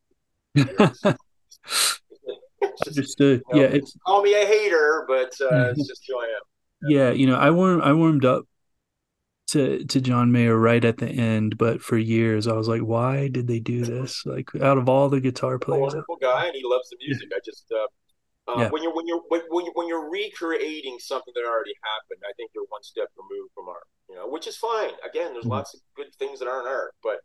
[2.87, 3.43] Understood.
[3.53, 6.89] You know, yeah, it's call me a hater, but uh, it's just who I am.
[6.89, 6.99] Yeah.
[6.99, 8.45] yeah, you know, I warmed I warmed up
[9.49, 13.29] to to John Mayer right at the end, but for years I was like, why
[13.29, 14.25] did they do this?
[14.27, 17.29] Like, out of all the guitar players, wonderful guy, and he loves the music.
[17.31, 17.37] Yeah.
[17.37, 17.87] I just uh,
[18.49, 18.69] uh, yeah.
[18.71, 22.33] when you're when you're when, when, you, when you're recreating something that already happened, I
[22.37, 23.87] think you're one step removed from art.
[24.09, 24.95] You know, which is fine.
[25.03, 25.59] Again, there's mm-hmm.
[25.59, 27.21] lots of good things that aren't art, but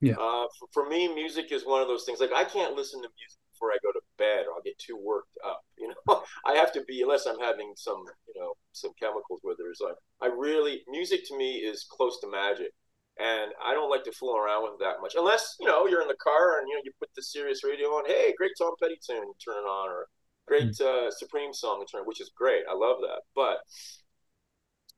[0.00, 2.20] yeah, uh, for, for me, music is one of those things.
[2.20, 4.96] Like I can't listen to music before I go to bed or I'll get too
[4.96, 5.62] worked up.
[5.80, 9.56] You know, I have to be unless I'm having some, you know, some chemicals with
[9.58, 9.76] it.
[9.78, 12.72] So I really music to me is close to magic.
[13.18, 16.08] And I don't like to fool around with that much, unless you know you're in
[16.08, 18.04] the car and you know you put the Sirius radio on.
[18.06, 20.06] Hey, great Tom Petty tune, turn it on, or
[20.50, 21.06] great hmm.
[21.06, 22.64] uh, Supreme song, which is great.
[22.70, 23.22] I love that.
[23.34, 23.58] But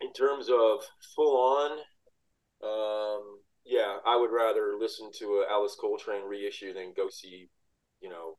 [0.00, 0.80] in terms of
[1.14, 1.70] full on,
[2.64, 7.48] um, yeah, I would rather listen to a Alice Coltrane reissue than go see
[8.02, 8.36] you know,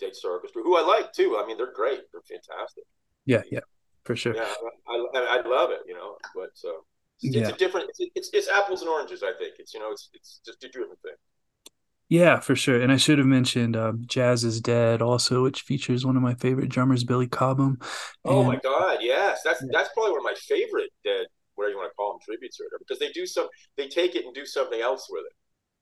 [0.00, 1.38] Dark Star Orchestra, who I like too.
[1.42, 2.00] I mean, they're great.
[2.12, 2.84] They're fantastic.
[3.24, 3.60] Yeah, yeah,
[4.04, 4.34] for sure.
[4.34, 4.52] Yeah,
[4.88, 5.80] I, I, I love it.
[5.86, 6.72] You know, but so uh,
[7.22, 7.42] it's, yeah.
[7.42, 7.90] it's a different.
[7.96, 9.22] It's, it's, it's apples and oranges.
[9.22, 11.14] I think it's you know it's it's just a different thing.
[12.08, 12.80] Yeah, for sure.
[12.80, 16.34] And I should have mentioned um, Jazz is Dead also, which features one of my
[16.34, 17.78] favorite drummers, Billy Cobham.
[18.24, 19.68] oh my God, yes, that's yeah.
[19.72, 22.66] that's probably one of my favorite Dead, whatever you want to call them, tributes or
[22.66, 25.36] whatever, because they do some, they take it and do something else with it.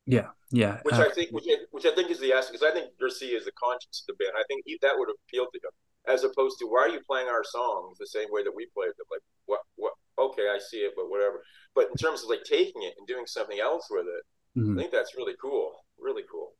[0.06, 0.80] Yeah, yeah.
[0.82, 3.36] Which uh, I think, which, which, I think is the aspect, because I think Garcia
[3.36, 4.36] is the conscience of the band.
[4.36, 5.72] I think he, that would appeal to him,
[6.08, 8.92] as opposed to why are you playing our songs the same way that we played
[8.96, 9.08] them?
[9.10, 9.92] Like, what, what?
[10.18, 11.42] Okay, I see it, but whatever.
[11.74, 14.78] But in terms of like taking it and doing something else with it, mm-hmm.
[14.78, 16.52] I think that's really cool, really cool,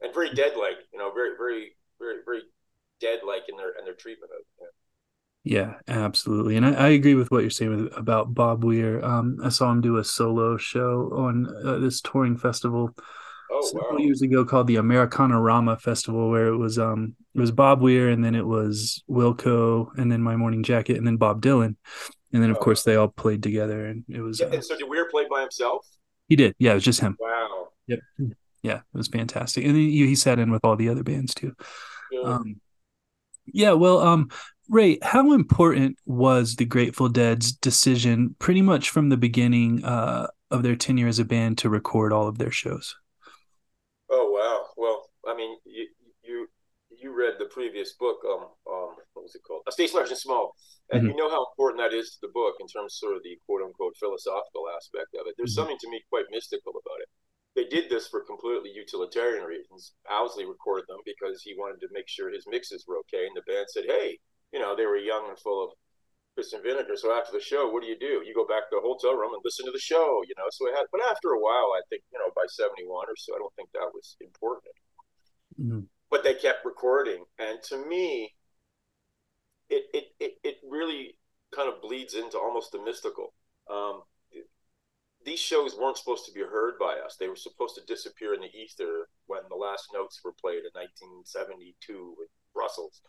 [0.00, 0.78] and very dead-like.
[0.92, 2.42] You know, very, very, very, very
[3.00, 4.72] dead-like in their in their treatment of it.
[5.44, 9.04] Yeah, absolutely, and I, I, agree with what you're saying with, about Bob Weir.
[9.04, 12.94] Um, I saw him do a solo show on uh, this touring festival
[13.50, 13.98] oh, several wow.
[13.98, 18.24] years ago called the Americanarama Festival, where it was um it was Bob Weir, and
[18.24, 21.74] then it was Wilco, and then My Morning Jacket, and then Bob Dylan,
[22.32, 22.60] and then of oh.
[22.60, 24.40] course they all played together, and it was.
[24.40, 25.86] Yeah, uh, and so did Weir play by himself?
[26.28, 26.54] He did.
[26.58, 27.16] Yeah, it was just him.
[27.20, 27.68] Wow.
[27.88, 27.98] Yep.
[28.62, 31.54] Yeah, it was fantastic, and he, he sat in with all the other bands too.
[32.12, 32.20] Yeah.
[32.22, 32.60] Um,
[33.46, 34.30] yeah, well, um,
[34.68, 40.62] Ray, how important was the Grateful Dead's decision, pretty much from the beginning uh, of
[40.62, 42.94] their tenure as a band, to record all of their shows?
[44.10, 44.66] Oh wow!
[44.76, 45.88] Well, I mean, you
[46.22, 46.46] you
[46.90, 49.62] you read the previous book, um, um what was it called?
[49.66, 50.54] A Stage Large and Small,
[50.92, 51.10] and mm-hmm.
[51.10, 53.36] you know how important that is to the book in terms of sort of the
[53.44, 55.34] quote unquote philosophical aspect of it.
[55.36, 55.62] There's mm-hmm.
[55.62, 57.08] something to me quite mystical about it
[57.54, 59.92] they did this for completely utilitarian reasons.
[60.10, 63.42] Owsley recorded them because he wanted to make sure his mixes were okay, and the
[63.42, 64.18] band said, "Hey,
[64.52, 65.70] you know, they were young and full of
[66.36, 66.96] piss and vinegar.
[66.96, 68.22] So after the show, what do you do?
[68.24, 70.48] You go back to the hotel room and listen to the show, you know.
[70.50, 73.16] So it had, but after a while, I think, you know, by seventy one or
[73.16, 74.74] so, I don't think that was important.
[75.60, 75.80] Mm-hmm.
[76.10, 78.34] But they kept recording, and to me,
[79.68, 81.16] it it it, it really
[81.54, 83.34] kind of bleeds into almost the mystical.
[83.70, 84.02] Um,
[85.24, 87.16] these shows weren't supposed to be heard by us.
[87.18, 90.72] They were supposed to disappear in the ether when the last notes were played in
[90.74, 93.00] 1972 with Brussels.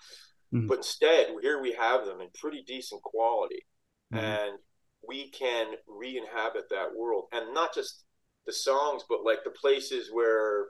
[0.54, 0.68] Mm-hmm.
[0.68, 3.66] But instead, here we have them in pretty decent quality,
[4.14, 4.24] mm-hmm.
[4.24, 4.60] and
[5.08, 8.06] we can re-inhabit that world, and not just
[8.46, 10.68] the songs, but like the places where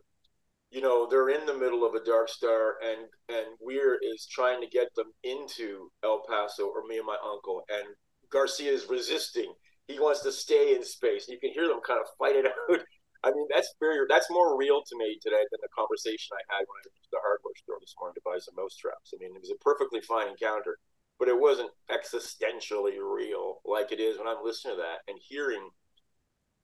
[0.72, 4.60] you know they're in the middle of a dark star and and Weir is trying
[4.62, 7.86] to get them into El Paso or me and my uncle and
[8.32, 9.54] Garcia is resisting
[9.88, 11.28] he wants to stay in space.
[11.28, 12.80] You can hear them kind of fight it out.
[13.24, 16.68] I mean, that's very that's more real to me today than the conversation I had
[16.68, 19.16] when I went to the hardware store this morning to buy some mouse traps.
[19.16, 20.76] I mean, it was a perfectly fine encounter,
[21.20, 25.72] but it wasn't existentially real like it is when I'm listening to that and hearing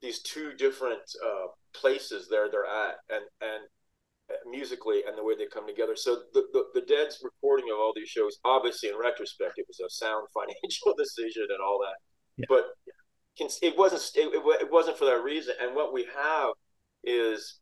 [0.02, 3.64] these two different uh, places there they're at and and
[4.30, 5.96] uh, musically and the way they come together.
[5.96, 9.80] So the, the, the Dead's recording of all these shows, obviously in retrospect, it was
[9.80, 11.98] a sound financial decision and all that.
[12.38, 12.46] Yeah.
[12.48, 12.66] But
[13.40, 15.56] it wasn't it, wasn't for that reason.
[15.62, 16.52] And what we have
[17.04, 17.60] is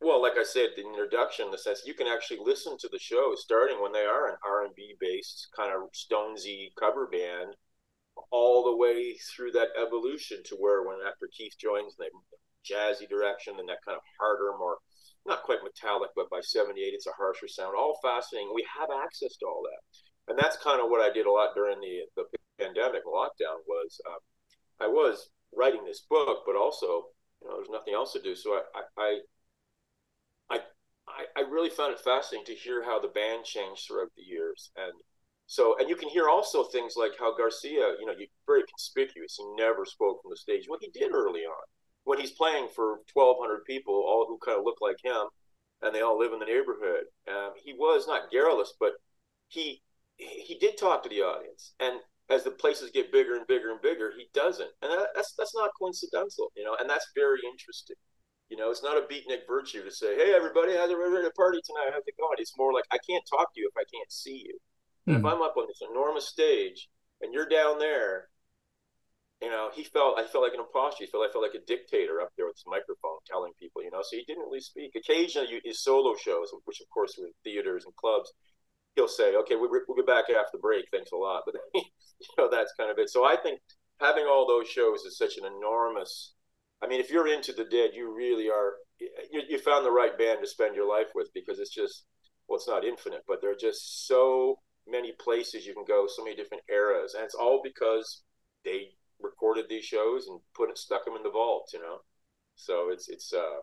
[0.00, 2.98] well, like I said, the introduction, in the sense you can actually listen to the
[2.98, 7.54] show starting when they are an R and B based kind of Stonesy cover band,
[8.30, 12.08] all the way through that evolution to where when after Keith joins, the
[12.64, 14.78] jazzy direction and that kind of harder, more
[15.26, 17.74] not quite metallic, but by '78 it's a harsher sound.
[17.76, 18.52] All fascinating.
[18.54, 21.54] We have access to all that, and that's kind of what I did a lot
[21.54, 22.24] during the the
[22.58, 23.60] pandemic lockdown.
[23.68, 24.20] Was um,
[24.80, 27.06] I was writing this book, but also
[27.42, 29.20] you know there's nothing else to do, so I, I
[31.18, 34.70] I, I, really found it fascinating to hear how the band changed throughout the years.
[34.76, 34.92] And
[35.46, 38.14] so, and you can hear also things like how Garcia, you know,
[38.46, 39.36] very conspicuous.
[39.36, 40.64] He never spoke from the stage.
[40.66, 41.64] What he did early on,
[42.04, 45.26] when he's playing for 1,200 people, all who kind of look like him,
[45.82, 47.04] and they all live in the neighborhood.
[47.28, 48.92] Um, he was not garrulous, but
[49.48, 49.82] he
[50.16, 51.72] he did talk to the audience.
[51.80, 51.98] And
[52.30, 55.54] as the places get bigger and bigger and bigger, he doesn't, and that, that's that's
[55.54, 57.96] not coincidental, you know, and that's very interesting.
[58.48, 61.34] You know, it's not a beatnik virtue to say, "Hey, everybody, how's everybody at a
[61.34, 61.90] party tonight?
[61.92, 64.46] How's it going?" It's more like I can't talk to you if I can't see
[64.46, 64.58] you.
[65.06, 65.16] Mm-hmm.
[65.16, 65.26] If hmm.
[65.26, 66.88] I'm up on this enormous stage
[67.20, 68.28] and you're down there,
[69.40, 71.04] you know, he felt I felt like an imposter.
[71.04, 73.90] He felt I felt like a dictator up there with his microphone telling people, you
[73.90, 74.02] know.
[74.02, 74.92] So he didn't really speak.
[74.94, 78.32] Occasionally, his solo shows, which of course were in theaters and clubs,
[78.96, 80.86] he'll say, "Okay, we'll, we'll get back after the break.
[80.90, 83.08] Thanks a lot." But you know, that's kind of it.
[83.08, 83.60] So I think
[83.98, 86.34] having all those shows is such an enormous
[86.82, 88.74] I mean, if you're into the dead, you really are.
[89.30, 92.04] You, you found the right band to spend your life with because it's just
[92.48, 96.24] well, it's not infinite, but there are just so many places you can go, so
[96.24, 98.22] many different eras, and it's all because
[98.64, 101.98] they recorded these shows and put it, stuck them in the vault, you know.
[102.56, 103.60] So it's it's uh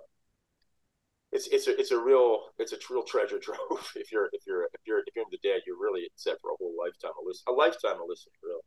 [1.38, 3.60] it's it's a it's a real it's a real treasure trove.
[3.96, 6.52] if you're if you're if you're if you're in the dead, you're really set for
[6.52, 8.62] a whole lifetime of listen a lifetime of listening, really.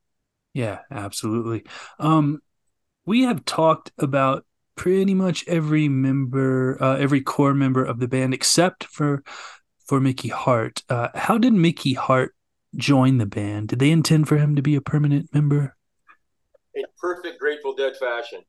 [0.55, 1.65] Yeah, absolutely.
[1.99, 2.41] Um,
[3.05, 4.45] we have talked about
[4.77, 9.23] pretty much every member, uh, every core member of the band, except for
[9.87, 10.83] for Mickey Hart.
[10.89, 12.35] Uh, how did Mickey Hart
[12.77, 13.69] join the band?
[13.69, 15.77] Did they intend for him to be a permanent member?
[16.75, 18.43] In perfect Grateful Dead fashion,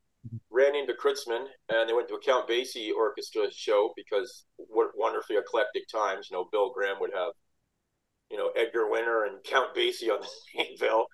[0.50, 5.38] ran into Kreutzmann and they went to a Count Basie orchestra show because what wonderfully
[5.38, 6.28] eclectic times.
[6.30, 7.34] You know, Bill Graham would have,
[8.30, 11.08] you know, Edgar Winter and Count Basie on the same bill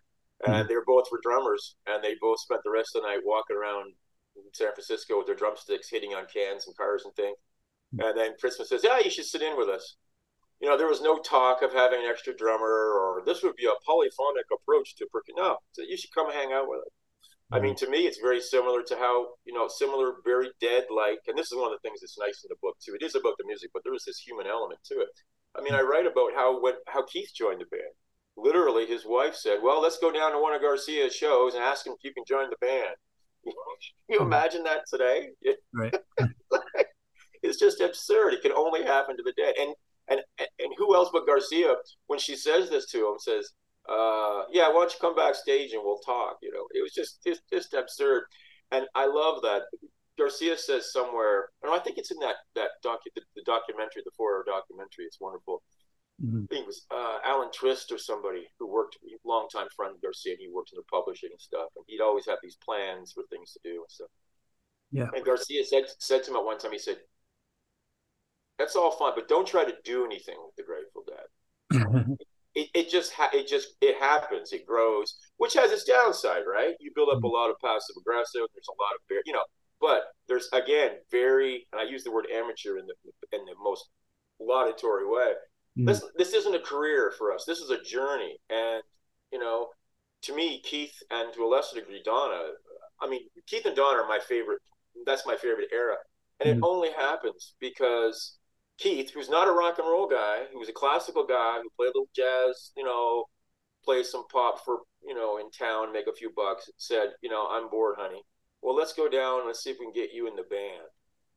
[0.46, 0.68] and mm-hmm.
[0.68, 3.56] they were both were drummers, and they both spent the rest of the night walking
[3.56, 3.94] around
[4.54, 7.38] San Francisco with their drumsticks, hitting on cans and cars and things.
[7.96, 8.06] Mm-hmm.
[8.06, 9.96] And then Kreutzmann says, "Yeah, you should sit in with us."
[10.60, 13.66] You know, there was no talk of having an extra drummer, or this would be
[13.66, 15.36] a polyphonic approach to percussion.
[15.38, 16.94] No, so you should come hang out with us.
[17.48, 17.56] Mm-hmm.
[17.56, 17.86] I mean, mm-hmm.
[17.86, 21.20] to me, it's very similar to how you know, similar, very dead-like.
[21.28, 22.96] And this is one of the things that's nice in the book too.
[23.00, 25.16] It is about the music, but there is this human element to it.
[25.58, 27.96] I mean, I write about how when how Keith joined the band
[28.38, 31.86] literally his wife said, "Well, let's go down to one of Garcia's shows and ask
[31.86, 32.96] him if you can join the band."
[33.44, 33.54] can
[34.10, 34.26] you hmm.
[34.26, 35.30] imagine that today?
[35.74, 35.94] Right.
[37.44, 38.34] it's just absurd.
[38.34, 39.56] It can only happen to the dead.
[39.60, 39.74] And
[40.08, 41.76] and and who else but Garcia,
[42.08, 43.52] when she says this to him, says,
[43.90, 47.24] uh, "Yeah, why don't you come backstage and we'll talk?" You know, it was just
[47.26, 48.24] just, just absurd.
[48.72, 49.64] And I love that.
[50.18, 54.12] Garcia says somewhere, and I think it's in that that docu the, the documentary, the
[54.18, 55.06] four-hour documentary.
[55.06, 55.62] It's wonderful
[56.24, 56.44] Mm-hmm.
[56.44, 60.34] I think it was uh, Alan Trist or somebody who worked, longtime friend of Garcia,
[60.34, 61.70] and he worked in the publishing and stuff.
[61.76, 64.08] And he'd always have these plans for things to do and stuff.
[64.92, 65.08] Yeah.
[65.14, 66.98] And Garcia said said to him at one time, he said,
[68.58, 72.18] "That's all fine, but don't try to do anything with the Grateful Dead.
[72.58, 74.52] it, it just ha- it just it happens.
[74.52, 76.76] It grows, which has its downside, right?
[76.80, 77.34] You build up a mm-hmm.
[77.34, 78.42] lot of passive aggressive.
[78.54, 79.46] There's a lot of you know,
[79.80, 82.96] but there's again very, and I use the word amateur in the
[83.38, 83.90] in the most
[84.40, 85.34] laudatory way
[85.78, 85.86] Mm.
[85.86, 87.46] This this isn't a career for us.
[87.46, 88.82] This is a journey, and
[89.32, 89.70] you know,
[90.24, 92.52] to me, Keith and to a lesser degree Donna.
[93.00, 94.60] I mean, Keith and Donna are my favorite.
[95.06, 95.98] That's my favorite era,
[96.40, 96.58] and mm.
[96.58, 98.37] it only happens because
[98.78, 101.88] Keith, who's not a rock and roll guy, who was a classical guy who played
[101.88, 103.26] a little jazz, you know,
[103.84, 107.48] play some pop for you know in town, make a few bucks, said, you know,
[107.50, 108.22] I'm bored, honey.
[108.62, 109.48] Well, let's go down.
[109.48, 110.88] Let's see if we can get you in the band.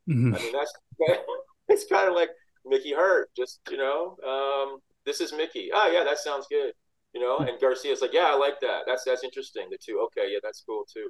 [0.08, 0.34] Mm-hmm.
[0.34, 0.72] I mean, that's
[1.68, 2.30] it's kind of like
[2.66, 3.30] Mickey Hart.
[3.36, 5.70] Just you know, um, this is Mickey.
[5.72, 6.72] Ah, yeah, that sounds good.
[7.14, 8.82] You know, and Garcia's like, yeah, I like that.
[8.86, 9.66] That's that's interesting.
[9.70, 11.08] The two, okay, yeah, that's cool too.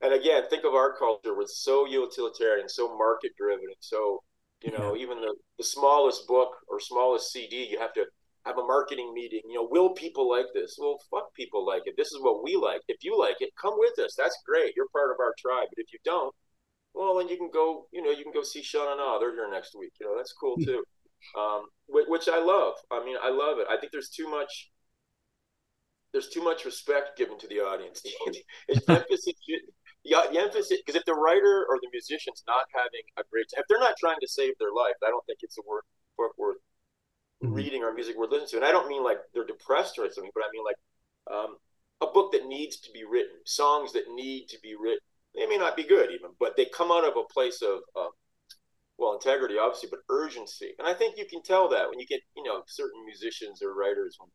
[0.00, 4.22] And again, think of our culture was so utilitarian, so market driven, and so
[4.62, 5.02] you know, yeah.
[5.02, 8.04] even the, the smallest book or smallest CD, you have to
[8.44, 9.42] have a marketing meeting.
[9.48, 10.76] You know, will people like this?
[10.80, 11.94] Well, fuck people like it.
[11.96, 12.80] This is what we like.
[12.88, 14.14] If you like it, come with us.
[14.16, 14.74] That's great.
[14.74, 15.68] You're part of our tribe.
[15.70, 16.34] But if you don't,
[16.94, 19.18] well, then you can go, you know, you can go see Sean and Ah.
[19.18, 19.92] They're here next week.
[20.00, 20.82] You know, that's cool too.
[21.36, 22.74] Um, which I love.
[22.92, 23.66] I mean, I love it.
[23.68, 24.70] I think there's too much.
[26.12, 28.02] There's too much respect given to the audience.
[28.88, 29.34] emphasis,
[30.08, 33.64] yeah, the emphasis because if the writer or the musician's not having a great if
[33.68, 35.84] they're not trying to save their life, I don't think it's a worth
[36.16, 36.56] worth, worth
[37.44, 37.52] mm-hmm.
[37.52, 38.56] reading or music worth listening to.
[38.56, 40.80] And I don't mean like they're depressed or something, but I mean like
[41.30, 41.56] um,
[42.00, 45.04] a book that needs to be written, songs that need to be written.
[45.34, 48.10] They may not be good even, but they come out of a place of uh,
[48.96, 50.72] well integrity, obviously, but urgency.
[50.78, 53.74] And I think you can tell that when you get you know certain musicians or
[53.74, 54.30] writers when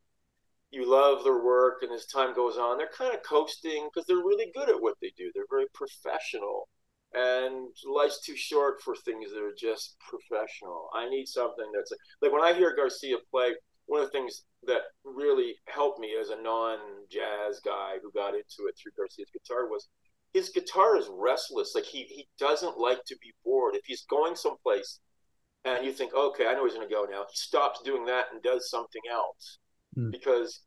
[0.74, 4.16] you love their work and as time goes on they're kind of coasting because they're
[4.16, 5.30] really good at what they do.
[5.34, 6.68] They're very professional.
[7.14, 10.88] And life's too short for things that are just professional.
[10.94, 13.52] I need something that's like when i hear garcia play
[13.86, 18.66] one of the things that really helped me as a non-jazz guy who got into
[18.66, 19.88] it through garcia's guitar was
[20.32, 21.74] his guitar is restless.
[21.76, 23.76] Like he, he doesn't like to be bored.
[23.76, 24.98] If he's going someplace
[25.64, 28.26] and you think okay i know he's going to go now he stops doing that
[28.32, 29.58] and does something else
[29.96, 30.10] mm.
[30.10, 30.60] because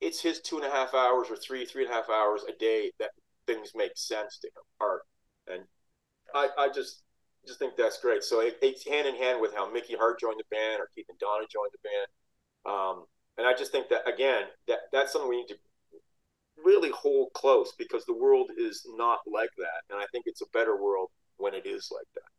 [0.00, 2.52] it's his two and a half hours or three, three and a half hours a
[2.58, 3.10] day that
[3.46, 5.02] things make sense to him, art.
[5.46, 5.62] And
[6.34, 7.02] I, I just
[7.46, 8.22] just think that's great.
[8.22, 11.06] So it, it's hand in hand with how Mickey Hart joined the band or Keith
[11.08, 12.74] and Donna joined the band.
[12.74, 13.04] Um,
[13.36, 15.56] and I just think that again, that that's something we need to
[16.64, 19.82] really hold close because the world is not like that.
[19.90, 22.30] And I think it's a better world when it is like that.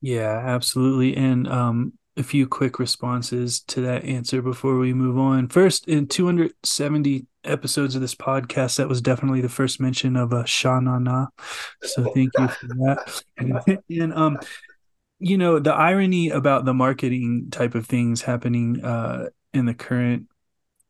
[0.00, 1.16] Yeah, absolutely.
[1.16, 5.48] And um, a few quick responses to that answer before we move on.
[5.48, 10.46] First, in 270 episodes of this podcast, that was definitely the first mention of a
[10.46, 11.26] Sha Na Na.
[11.82, 13.82] So thank you for that.
[13.90, 14.38] and um,
[15.18, 20.28] you know, the irony about the marketing type of things happening uh in the current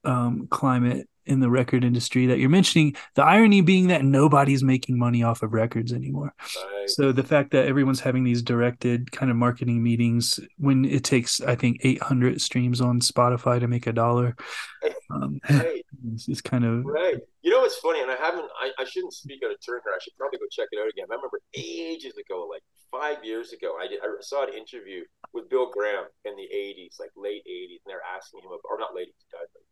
[0.04, 4.98] um climate in the record industry that you're mentioning the irony being that nobody's making
[4.98, 6.90] money off of records anymore right.
[6.90, 11.40] so the fact that everyone's having these directed kind of marketing meetings when it takes
[11.42, 14.36] i think 800 streams on spotify to make a dollar
[15.10, 15.84] um, right.
[16.44, 19.50] kind of right you know what's funny and i haven't I, I shouldn't speak out
[19.50, 22.48] of turn here i should probably go check it out again i remember ages ago
[22.50, 26.48] like five years ago i did i saw an interview with bill graham in the
[26.54, 29.62] 80s like late 80s and they're asking him about, or not late 80s but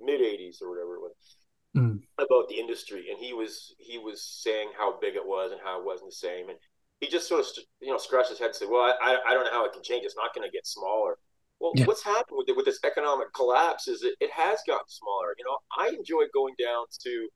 [0.00, 1.36] mid '80s or whatever it was
[1.76, 2.00] mm.
[2.18, 5.78] about the industry, and he was he was saying how big it was and how
[5.78, 6.58] it wasn't the same, and
[7.00, 7.46] he just sort of
[7.80, 9.82] you know scratched his head and said, "Well, I, I don't know how it can
[9.82, 10.04] change.
[10.04, 11.18] It's not going to get smaller."
[11.60, 11.86] Well, yeah.
[11.86, 15.34] what's happened with it, with this economic collapse is it, it has gotten smaller.
[15.38, 17.28] You know, I enjoy going down to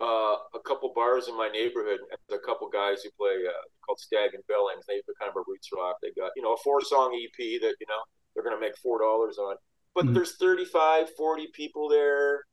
[0.00, 2.00] uh, a couple bars in my neighborhood.
[2.28, 4.84] There's a couple guys who play uh, called Stag and Billings.
[4.88, 5.96] They have kind of a roots rock.
[6.02, 8.00] They got you know a four song EP that you know
[8.32, 9.56] they're going to make four dollars on
[9.94, 10.14] but mm-hmm.
[10.14, 12.44] there's 35 40 people there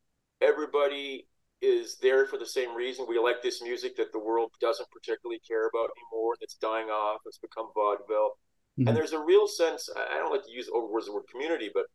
[0.42, 1.28] everybody
[1.62, 5.40] is there for the same reason we like this music that the world doesn't particularly
[5.48, 8.32] care about anymore that's dying off it's become vaudeville
[8.80, 8.88] mm-hmm.
[8.88, 11.86] and there's a real sense i don't like to use words the word community but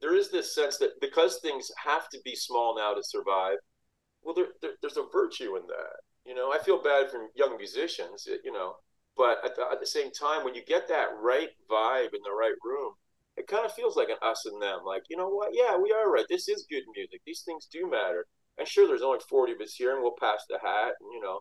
[0.00, 3.56] there is this sense that because things have to be small now to survive
[4.22, 7.56] well there, there, there's a virtue in that you know i feel bad for young
[7.56, 8.74] musicians you know
[9.16, 12.32] but at the, at the same time when you get that right vibe in the
[12.32, 12.92] right room
[13.36, 14.80] it kind of feels like an us and them.
[14.84, 15.50] Like, you know what?
[15.52, 16.26] Yeah, we are right.
[16.28, 17.20] This is good music.
[17.26, 18.26] These things do matter.
[18.58, 21.20] And sure, there's only 40 of us here, and we'll pass the hat, and, you
[21.20, 21.40] know,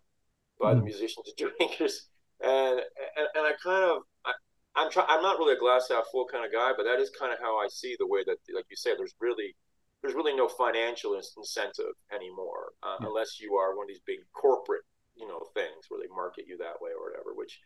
[0.60, 2.08] buy the musicians and drinkers.
[2.42, 2.80] And,
[3.18, 4.32] and and I kind of I,
[4.76, 7.12] I'm try, I'm not really a glass half full kind of guy, but that is
[7.12, 9.56] kind of how I see the way that, like you said, there's really
[10.02, 13.08] there's really no financial incentive anymore, uh, yeah.
[13.08, 14.82] unless you are one of these big corporate
[15.16, 17.60] you know things where they market you that way or whatever, which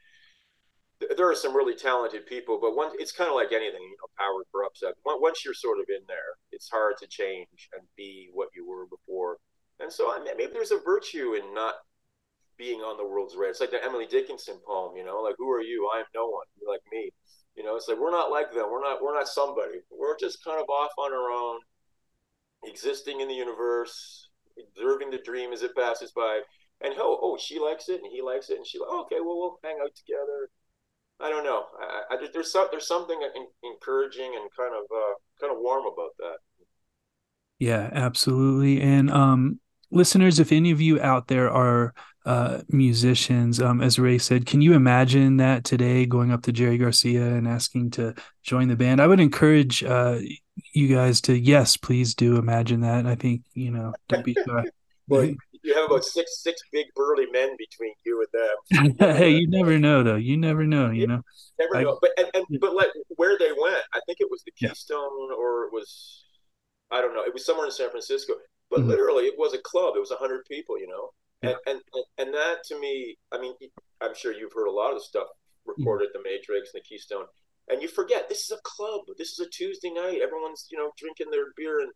[1.00, 4.10] there are some really talented people, but one, it's kind of like anything, you know,
[4.18, 4.84] power corrupts.
[5.06, 8.86] Once you're sort of in there, it's hard to change and be what you were
[8.86, 9.38] before.
[9.80, 11.76] And so I mean, maybe there's a virtue in not
[12.58, 13.52] being on the world's radar.
[13.52, 15.90] It's like the Emily Dickinson poem, you know, like who are you?
[15.94, 16.46] I am no one.
[16.60, 17.12] You're like me.
[17.56, 18.72] You know, it's like we're not like them.
[18.72, 19.02] We're not.
[19.02, 19.80] We're not somebody.
[19.92, 21.60] We're just kind of off on our own,
[22.64, 24.30] existing in the universe,
[24.60, 26.42] observing the dream as it passes by.
[26.82, 29.38] And oh, oh, she likes it, and he likes it, and she, oh, okay, well,
[29.38, 30.50] we'll hang out together
[31.20, 31.66] I don't know.
[31.80, 33.20] I, I, there's some, there's something
[33.64, 36.38] encouraging and kind of uh, kind of warm about that.
[37.60, 38.82] Yeah, absolutely.
[38.82, 39.60] And um,
[39.92, 41.94] listeners, if any of you out there are
[42.26, 46.78] uh, musicians, um, as Ray said, can you imagine that today going up to Jerry
[46.78, 48.14] Garcia and asking to
[48.44, 49.00] join the band?
[49.00, 50.20] I would encourage uh,
[50.74, 53.06] you guys to yes, please do imagine that.
[53.06, 54.66] I think you know, don't be shy.
[55.08, 55.34] well,
[55.66, 58.26] you have about six six big burly men between you
[58.72, 59.16] and them.
[59.18, 60.16] hey, you never know though.
[60.16, 60.92] You never know.
[60.92, 61.22] You know.
[61.60, 61.98] Never I, know.
[62.02, 65.36] But and, and but like where they went, I think it was the Keystone yeah.
[65.36, 66.24] or it was
[66.92, 67.24] I don't know.
[67.24, 68.34] It was somewhere in San Francisco.
[68.70, 68.90] But mm-hmm.
[68.90, 69.96] literally, it was a club.
[69.96, 70.80] It was hundred people.
[70.80, 71.10] You know.
[71.42, 71.56] Yeah.
[71.68, 73.54] And, and and that to me, I mean,
[74.02, 75.28] I'm sure you've heard a lot of the stuff
[75.66, 76.24] recorded mm-hmm.
[76.24, 77.26] the Matrix and the Keystone,
[77.70, 79.02] and you forget this is a club.
[79.18, 80.22] This is a Tuesday night.
[80.24, 81.92] Everyone's you know drinking their beer and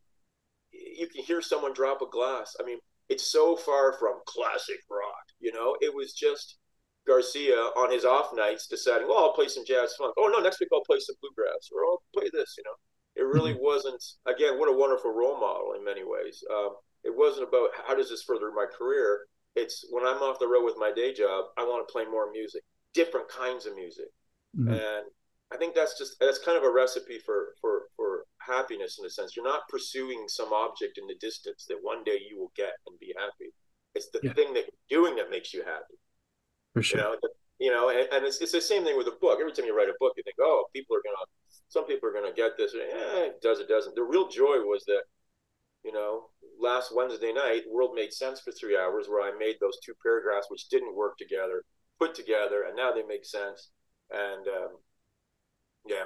[0.71, 2.55] you can hear someone drop a glass.
[2.59, 2.79] I mean,
[3.09, 5.25] it's so far from classic rock.
[5.39, 6.57] You know, it was just
[7.07, 10.13] Garcia on his off nights deciding, well, I'll play some jazz funk.
[10.17, 12.55] Oh no, next week I'll play some bluegrass, or I'll play this.
[12.57, 12.77] You know,
[13.15, 13.63] it really mm-hmm.
[13.63, 14.03] wasn't.
[14.27, 16.43] Again, what a wonderful role model in many ways.
[16.53, 19.25] Um, it wasn't about how does this further my career.
[19.55, 22.31] It's when I'm off the road with my day job, I want to play more
[22.31, 22.61] music,
[22.93, 24.09] different kinds of music,
[24.55, 24.69] mm-hmm.
[24.73, 25.05] and
[25.51, 29.09] I think that's just that's kind of a recipe for for for happiness in a
[29.09, 29.35] sense.
[29.35, 32.99] You're not pursuing some object in the distance that one day you will get and
[32.99, 33.53] be happy.
[33.95, 34.33] It's the yeah.
[34.33, 35.97] thing that you're doing that makes you happy.
[36.73, 36.99] For sure.
[36.99, 37.17] You know,
[37.59, 39.39] you know and, and, it's, it's the same thing with a book.
[39.39, 41.25] Every time you write a book, you think, oh, people are gonna,
[41.69, 42.73] some people are gonna get this.
[42.73, 43.95] Eh, it does, it doesn't.
[43.95, 45.03] The real joy was that,
[45.83, 46.29] you know,
[46.59, 50.47] last Wednesday night, World made sense for three hours, where I made those two paragraphs
[50.49, 51.63] which didn't work together,
[51.99, 53.69] put together, and now they make sense.
[54.11, 54.77] And um,
[55.87, 56.05] yeah.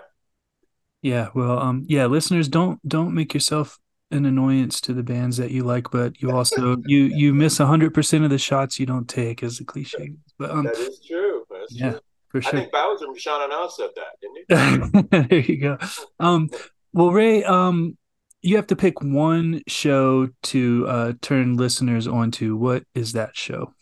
[1.03, 1.29] Yeah.
[1.35, 3.77] Well, um, yeah, listeners, don't don't make yourself
[4.09, 7.93] an annoyance to the bands that you like, but you also you you miss hundred
[7.93, 10.13] percent of the shots you don't take, as the cliche.
[10.39, 11.43] But um, that is true.
[11.51, 11.99] That's yeah, true.
[12.29, 12.55] for sure.
[12.55, 15.27] I think Bowser from Sha Na Na said that, didn't he?
[15.27, 15.77] there you go.
[16.19, 16.49] Um,
[16.93, 17.97] well, Ray, um,
[18.41, 22.55] you have to pick one show to uh, turn listeners onto.
[22.55, 23.73] What is that show?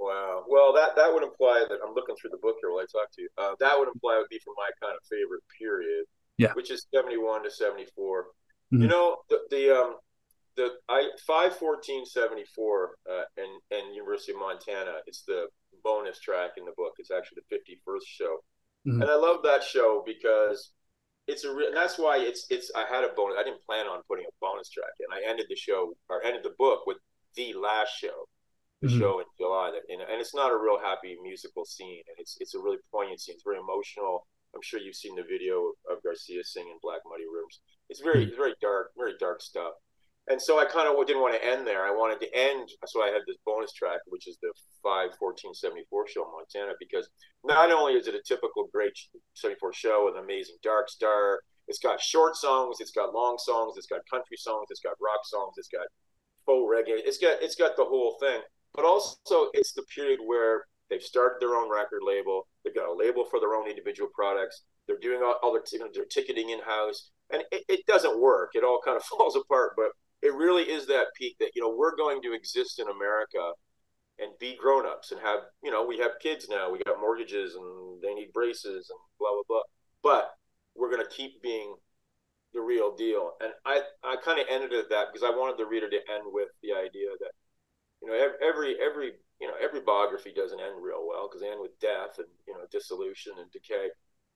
[0.00, 0.44] Wow.
[0.48, 3.12] Well, that that would imply that I'm looking through the book here while I talk
[3.12, 3.28] to you.
[3.38, 6.06] Uh, that would imply it would be from my kind of favorite period,
[6.40, 8.26] yeah, which is 71 to 74.
[8.72, 8.82] Mm-hmm.
[8.82, 9.96] You know, the, the um
[10.56, 14.98] the I five fourteen seventy four uh, and and University of Montana.
[15.06, 15.46] It's the
[15.82, 16.94] bonus track in the book.
[16.98, 18.38] It's actually the fifty first show,
[18.86, 19.02] mm-hmm.
[19.02, 20.72] and I love that show because
[21.26, 23.36] it's a re- and that's why it's it's I had a bonus.
[23.38, 25.06] I didn't plan on putting a bonus track in.
[25.12, 26.98] I ended the show or ended the book with
[27.36, 28.26] the last show,
[28.82, 28.98] the mm-hmm.
[28.98, 29.70] show in July.
[29.72, 32.78] That, and, and it's not a real happy musical scene, and it's it's a really
[32.92, 33.34] poignant scene.
[33.34, 34.26] It's very emotional.
[34.54, 37.46] I'm sure you've seen the video of Garcia singing Black Muddy River.
[37.88, 39.74] It's very, it's very dark, very dark stuff.
[40.28, 41.84] And so I kind of didn't want to end there.
[41.84, 42.68] I wanted to end.
[42.86, 46.74] So I had this bonus track, which is the 5 14 74 show in Montana,
[46.78, 47.08] because
[47.42, 48.92] not only is it a typical great
[49.34, 53.74] 74 show with an amazing dark star, it's got short songs, it's got long songs,
[53.76, 55.86] it's got country songs, it's got rock songs, it's got
[56.46, 58.40] faux reggae, it's got it's got the whole thing.
[58.74, 62.94] But also, it's the period where they've started their own record label, they've got a
[62.94, 66.50] label for their own individual products, they're doing all, all their, you know, their ticketing
[66.50, 68.50] in house, and it, it doesn't work.
[68.54, 69.74] It all kind of falls apart.
[69.76, 69.90] But
[70.22, 73.52] it really is that peak that you know we're going to exist in America
[74.18, 76.70] and be grown-ups and have you know we have kids now.
[76.70, 79.62] We got mortgages and they need braces and blah blah blah.
[80.02, 80.30] But
[80.74, 81.74] we're going to keep being
[82.52, 83.32] the real deal.
[83.40, 86.24] And i i kind of ended at that because i wanted the reader to end
[86.26, 87.30] with the idea that
[88.02, 91.60] you know every every you know every biography doesn't end real well because they end
[91.60, 93.88] with death and you know dissolution and decay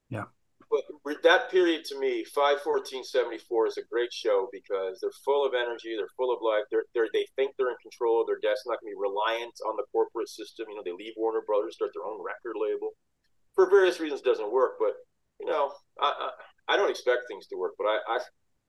[0.09, 0.25] yeah
[0.69, 5.95] but that period to me, 51474 is a great show because they're full of energy,
[5.95, 8.81] they're full of life, they're, they're they think they're in control of their destiny, not
[8.81, 10.65] going to be reliant on the corporate system.
[10.69, 12.97] You know, they leave Warner Brothers, start their own record label.
[13.53, 14.75] For various reasons, doesn't work.
[14.79, 14.93] But
[15.39, 16.31] you know, I,
[16.67, 18.19] I, I don't expect things to work, but I, I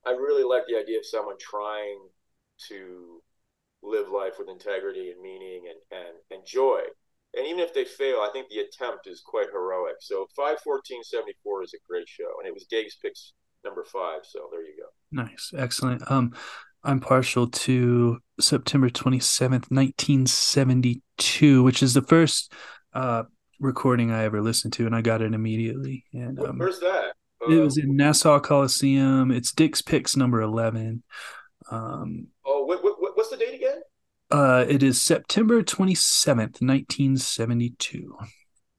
[0.06, 1.98] I really like the idea of someone trying
[2.68, 3.22] to
[3.86, 6.82] live life with integrity and meaning and and, and joy
[7.36, 9.96] and even if they fail, I think the attempt is quite heroic.
[10.00, 13.34] So five fourteen seventy four is a great show, and it was Dave's picks
[13.64, 14.20] number five.
[14.24, 14.88] So there you go.
[15.12, 16.10] Nice, excellent.
[16.10, 16.34] Um,
[16.82, 22.52] I'm partial to September twenty seventh, nineteen seventy two, which is the first
[22.94, 23.24] uh
[23.60, 26.04] recording I ever listened to, and I got it immediately.
[26.14, 27.12] And um, where's that?
[27.42, 29.30] it was in Nassau Coliseum.
[29.30, 31.02] It's Dick's Picks number eleven.
[31.70, 33.75] Um, oh, what, what, what's the date again?
[34.30, 38.16] Uh, it is September 27th, 1972.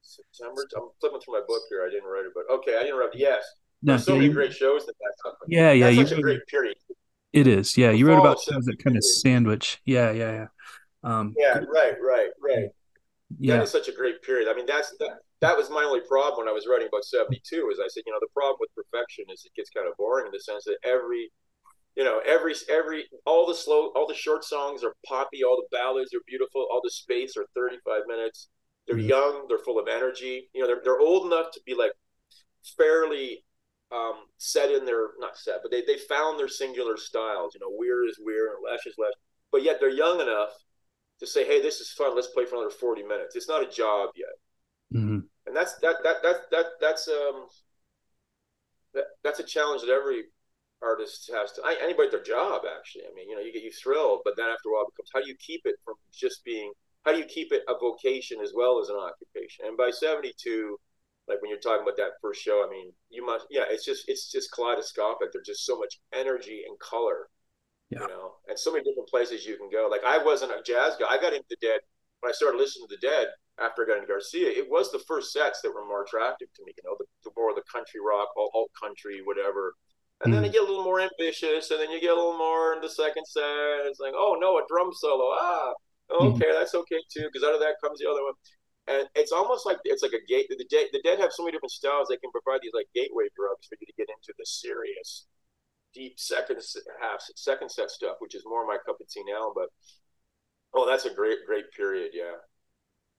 [0.02, 0.68] September.
[0.76, 1.86] I'm flipping through my book here.
[1.88, 3.22] I didn't write it, but okay, I interrupted.
[3.22, 3.44] Yes.
[3.82, 5.92] No, There's so yeah, many you, great shows that that's Yeah, yeah.
[5.92, 6.76] That's such a great period.
[7.32, 7.78] It is.
[7.78, 9.80] Yeah, you wrote about that kind of sandwich.
[9.86, 10.48] Yeah, yeah, yeah.
[11.04, 12.70] Um, yeah, right, right, right.
[13.40, 13.58] Yeah.
[13.58, 14.48] That is such a great period.
[14.50, 17.70] I mean, that's that, that was my only problem when I was writing about 72
[17.72, 20.26] is I said, you know, the problem with perfection is it gets kind of boring
[20.26, 21.30] in the sense that every
[21.98, 25.76] you know every every all the slow all the short songs are poppy all the
[25.76, 28.50] ballads are beautiful all the space are 35 minutes.
[28.86, 29.10] They're mm-hmm.
[29.10, 30.48] young they're full of energy.
[30.54, 31.92] You know they're, they're old enough to be like
[32.78, 33.44] fairly
[33.92, 37.76] um, set in their not set but they, they found their singular styles you know
[37.76, 39.14] Weir is Weir and lesh is lesh
[39.52, 40.52] but yet they're young enough
[41.20, 43.36] to say hey this is fun let's play for another 40 minutes.
[43.36, 45.00] It's not a job yet.
[45.02, 45.20] Mm-hmm.
[45.48, 47.48] and that's that that that that that's um
[48.94, 50.24] that, that's a challenge that every
[50.82, 54.22] artist has to anybody their job actually i mean you know you get you thrilled
[54.24, 56.72] but then after a while it becomes how do you keep it from just being
[57.04, 60.78] how do you keep it a vocation as well as an occupation and by 72
[61.28, 64.08] like when you're talking about that first show i mean you must yeah it's just
[64.08, 67.28] it's just kaleidoscopic there's just so much energy and color
[67.90, 68.02] yeah.
[68.02, 70.96] you know and so many different places you can go like i wasn't a jazz
[71.00, 71.80] guy i got into the dead
[72.22, 73.28] when I started listening to the Dead
[73.60, 76.64] after I got into Garcia, it was the first sets that were more attractive to
[76.66, 76.74] me.
[76.78, 79.74] You know, the, the more the country rock, all alt country, whatever.
[80.24, 82.74] And then you get a little more ambitious, and then you get a little more
[82.74, 83.86] in the second set.
[83.86, 85.30] It's like, oh no, a drum solo.
[85.38, 85.74] Ah,
[86.10, 86.58] okay, mm-hmm.
[86.58, 87.30] that's okay too.
[87.32, 88.34] Because out of that comes the other one,
[88.88, 90.48] and it's almost like it's like a gate.
[90.50, 92.08] The dead, the dead have so many different styles.
[92.10, 95.28] They can provide these like gateway drugs for you to get into the serious,
[95.94, 96.58] deep second
[97.00, 99.54] half, second set stuff, which is more my cup of tea now.
[99.54, 99.70] But
[100.74, 102.12] oh, that's a great, great period.
[102.14, 102.42] Yeah.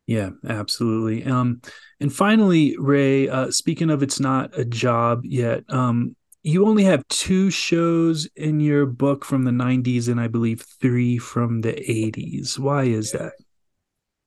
[0.09, 1.23] Yeah, absolutely.
[1.31, 1.61] Um,
[2.01, 6.17] and finally, Ray, uh, speaking of it's not a job yet, um,
[6.49, 11.19] you only have two shows in your book from the 90s and I believe three
[11.19, 12.59] from the 80s.
[12.59, 13.33] Why is that?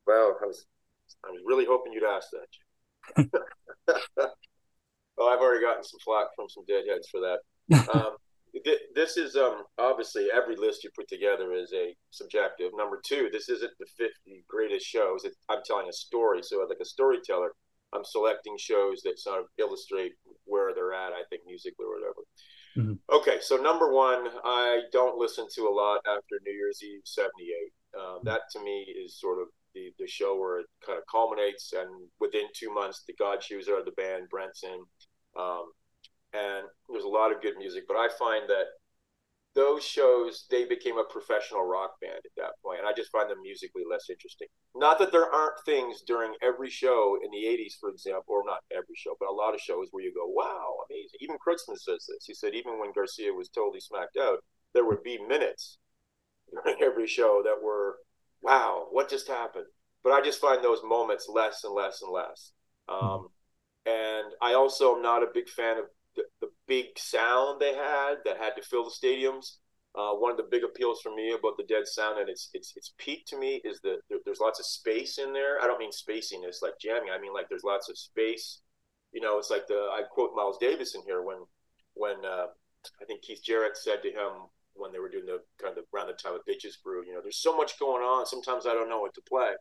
[0.05, 0.67] Well, I was,
[1.25, 2.27] I was really hoping you'd ask
[3.17, 3.27] that.
[5.17, 7.39] well, I've already gotten some flack from some deadheads for that.
[7.93, 8.17] Um,
[8.93, 12.71] this is um, obviously every list you put together is a subjective.
[12.75, 15.25] Number two, this isn't the 50 greatest shows.
[15.49, 16.43] I'm telling a story.
[16.43, 17.53] So, like a storyteller,
[17.93, 20.13] I'm selecting shows that sort of illustrate
[20.45, 22.21] where they're at, I think, musically or whatever.
[22.77, 23.15] Mm-hmm.
[23.15, 27.73] Okay, so number one, I don't listen to a lot after New Year's Eve 78.
[27.93, 28.27] Um, mm-hmm.
[28.27, 31.89] that to me is sort of the, the show where it kind of culminates, and
[32.19, 34.79] within two months, the Godchauxs, the band, Brent's in.
[35.37, 35.71] Um,
[36.33, 38.67] and there's a lot of good music, but I find that
[39.53, 43.29] those shows they became a professional rock band at that point and i just find
[43.29, 44.47] them musically less interesting.
[44.75, 48.63] Not that there aren't things during every show in the 80s for example or not
[48.71, 51.19] every show but a lot of shows where you go wow amazing.
[51.19, 52.25] Even Kreutzmann says this.
[52.25, 54.39] He said even when garcia was totally smacked out
[54.73, 55.77] there would be minutes
[56.63, 57.97] during every show that were
[58.41, 59.65] wow what just happened?
[60.03, 62.53] But i just find those moments less and less and less.
[62.87, 63.27] Um,
[63.85, 65.85] and i also am not a big fan of
[66.15, 69.57] the, the big sound they had that had to fill the stadiums.
[69.93, 72.71] Uh, one of the big appeals for me about the Dead sound and its its
[72.77, 75.61] its peak to me is that there, there's lots of space in there.
[75.61, 77.09] I don't mean spaciness like jamming.
[77.13, 78.61] I mean like there's lots of space.
[79.11, 81.39] You know, it's like the I quote Miles Davis in here when
[81.93, 82.47] when uh,
[83.01, 86.07] I think Keith Jarrett said to him when they were doing the kind of around
[86.07, 87.05] the time of Bitches Brew.
[87.05, 88.25] You know, there's so much going on.
[88.25, 89.51] Sometimes I don't know what to play.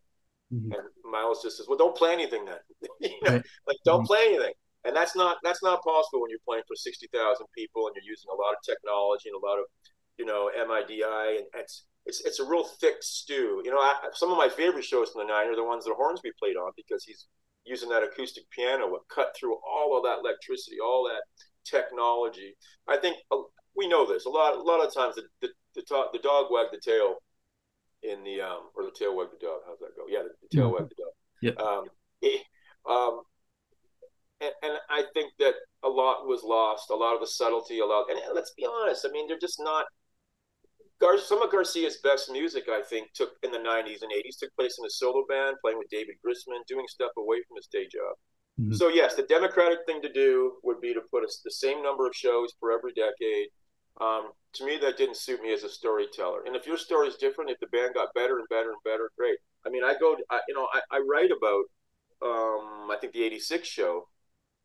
[0.55, 0.73] Mm-hmm.
[0.73, 2.59] And Miles just says, "Well, don't play anything then.
[3.01, 3.43] you know, right.
[3.67, 4.07] like don't mm-hmm.
[4.07, 4.53] play anything."
[4.85, 8.11] And that's not that's not possible when you're playing for sixty thousand people and you're
[8.11, 9.67] using a lot of technology and a lot of
[10.19, 13.63] you know MIDI and it's it's it's a real thick stew.
[13.65, 15.95] You know, I, some of my favorite shows from the '90s are the ones that
[15.95, 17.27] Hornsby played on because he's
[17.65, 21.23] using that acoustic piano that cut through all of that electricity, all that
[21.65, 22.57] technology.
[22.89, 23.43] I think uh,
[23.77, 24.57] we know this a lot.
[24.57, 27.17] A lot of times the the, the, the dog wagged the tail
[28.03, 29.61] in the um or the tail wagged the dog.
[29.67, 30.05] How's that go?
[30.09, 30.75] Yeah, the, the tail mm-hmm.
[30.75, 31.13] wagged the dog.
[31.43, 31.63] Yeah.
[31.63, 31.85] Um,
[32.23, 32.43] it,
[32.89, 33.23] um,
[34.41, 37.87] and, and, I think that a lot was lost, a lot of the subtlety, a
[37.87, 38.07] lot.
[38.11, 39.87] And let's be honest, I mean, they're just not.
[41.01, 44.55] Gar- some of Garcia's best music, I think, took in the '90s and '80s took
[44.57, 47.85] place in a solo band, playing with David Grisman, doing stuff away from his day
[47.85, 48.17] job.
[48.61, 48.75] Mm-hmm.
[48.75, 52.15] So yes, the democratic thing to do would be to put the same number of
[52.15, 53.49] shows for every decade.
[54.01, 56.45] Um, to me, that didn't suit me as a storyteller.
[56.47, 59.11] And if your story is different, if the band got better and better and better,
[59.17, 59.37] great.
[59.67, 61.65] I mean, I go, I, you know, I, I write about,
[62.23, 64.07] um, I think the '86 show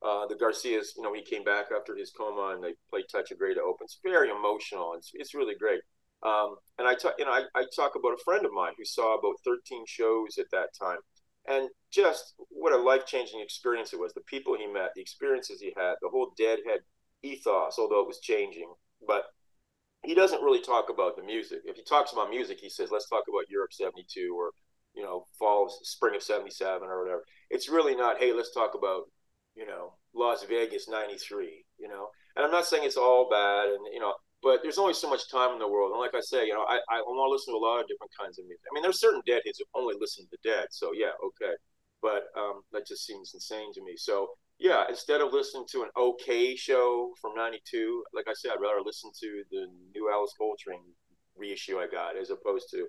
[0.04, 3.32] uh, the Garcias, you know, he came back after his coma and they played Touch
[3.32, 3.86] of Grey to open.
[3.86, 4.94] It's very emotional.
[4.96, 5.82] It's, it's really great.
[6.24, 8.86] Um, and I talk, you know, I, I talk about a friend of mine who
[8.86, 10.98] saw about 13 shows at that time,
[11.48, 14.14] and just what a life changing experience it was.
[14.14, 16.80] The people he met, the experiences he had, the whole Deadhead
[17.22, 18.74] ethos, although it was changing.
[19.08, 19.26] But
[20.04, 21.60] he doesn't really talk about the music.
[21.66, 24.52] If he talks about music, he says, "Let's talk about Europe '72" or
[24.96, 27.24] you know, fall, spring of '77 or whatever.
[27.50, 28.18] It's really not.
[28.18, 29.04] Hey, let's talk about
[29.56, 32.10] you know, Las Vegas 93, you know.
[32.36, 35.32] And I'm not saying it's all bad and, you know, but there's only so much
[35.32, 35.92] time in the world.
[35.92, 37.88] And like I say, you know, I, I want to listen to a lot of
[37.88, 38.62] different kinds of music.
[38.70, 40.68] I mean, there's certain deadheads who only listen to Dead.
[40.70, 41.56] So, yeah, okay.
[42.02, 43.96] But um, that just seems insane to me.
[43.98, 44.28] So,
[44.60, 48.86] yeah, instead of listening to an okay show from 92, like I said, I'd rather
[48.86, 50.94] listen to the new Alice Coltrane
[51.36, 52.86] reissue I got as opposed to,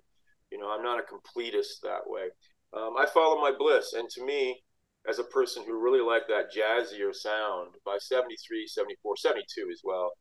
[0.50, 2.28] you know, I'm not a completist that way.
[2.76, 3.94] Um, I follow my bliss.
[3.94, 4.60] And to me,
[5.08, 10.12] as a person who really liked that jazzier sound by 73, 74, 72 as well.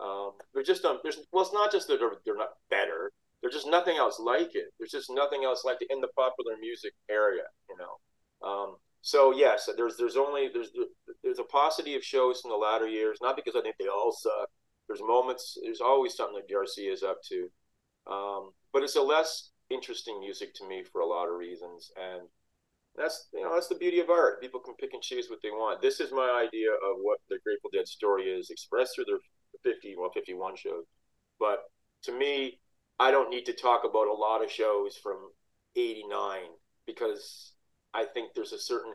[0.00, 3.12] Um, they're just um, there's well, it's not just that they're, they're not better.
[3.40, 4.72] There's just nothing else like it.
[4.78, 8.48] There's just nothing else like it in the popular music area, you know.
[8.48, 10.70] Um, so yes, there's there's only there's
[11.22, 13.18] there's a paucity of shows in the latter years.
[13.20, 14.48] Not because I think they all suck.
[14.88, 15.58] There's moments.
[15.62, 17.48] There's always something that Garcia is up to,
[18.10, 21.92] um, but it's a less interesting music to me for a lot of reasons.
[21.96, 22.22] And
[22.96, 24.40] that's you know that's the beauty of art.
[24.40, 25.80] People can pick and choose what they want.
[25.80, 29.94] This is my idea of what the Grateful Dead story is, expressed through their 50
[29.98, 30.84] well 51 shows.
[31.38, 31.60] But
[32.04, 32.60] to me,
[32.98, 35.16] I don't need to talk about a lot of shows from
[35.76, 36.42] '89
[36.86, 37.52] because
[37.94, 38.92] I think there's a certain,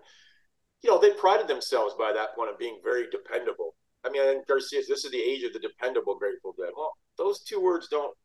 [0.82, 3.76] you know, they prided themselves by that point of being very dependable.
[4.04, 6.72] I mean, and Garcia's this is the age of the dependable Grateful Dead.
[6.76, 8.16] Well, those two words don't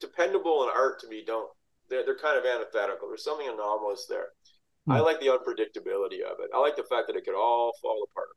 [0.00, 1.50] dependable and art to me don't
[1.88, 3.08] they're they're kind of antithetical.
[3.08, 4.28] There's something anomalous there.
[4.90, 4.96] Mm.
[4.96, 6.50] I like the unpredictability of it.
[6.54, 8.36] I like the fact that it could all fall apart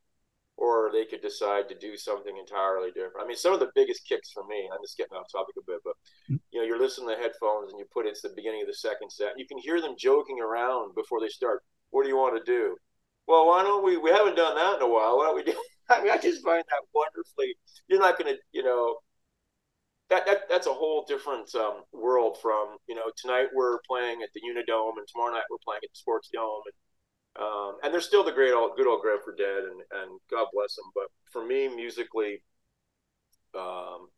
[0.56, 3.24] or they could decide to do something entirely different.
[3.24, 5.66] I mean, some of the biggest kicks for me, I'm just getting off topic a
[5.66, 5.94] bit, but
[6.30, 6.38] mm.
[6.52, 8.74] you know, you're listening to the headphones and you put it's the beginning of the
[8.74, 9.34] second set.
[9.36, 11.62] You can hear them joking around before they start.
[11.90, 12.76] What do you want to do?
[13.26, 13.96] Well, why don't we?
[13.96, 15.16] We haven't done that in a while.
[15.18, 15.54] Why don't we do?
[15.90, 17.56] I mean, I just find that wonderfully.
[17.88, 18.96] You're not going to, you know,
[20.10, 24.28] that, that that's a whole different um, world from you know tonight we're playing at
[24.34, 26.74] the Unidome and tomorrow night we're playing at the Sports Dome and
[27.36, 30.76] um, and they're still the great old, good old Grateful Dead, and, and God bless
[30.76, 30.84] them.
[30.94, 32.42] But for me, musically,
[33.54, 34.08] um,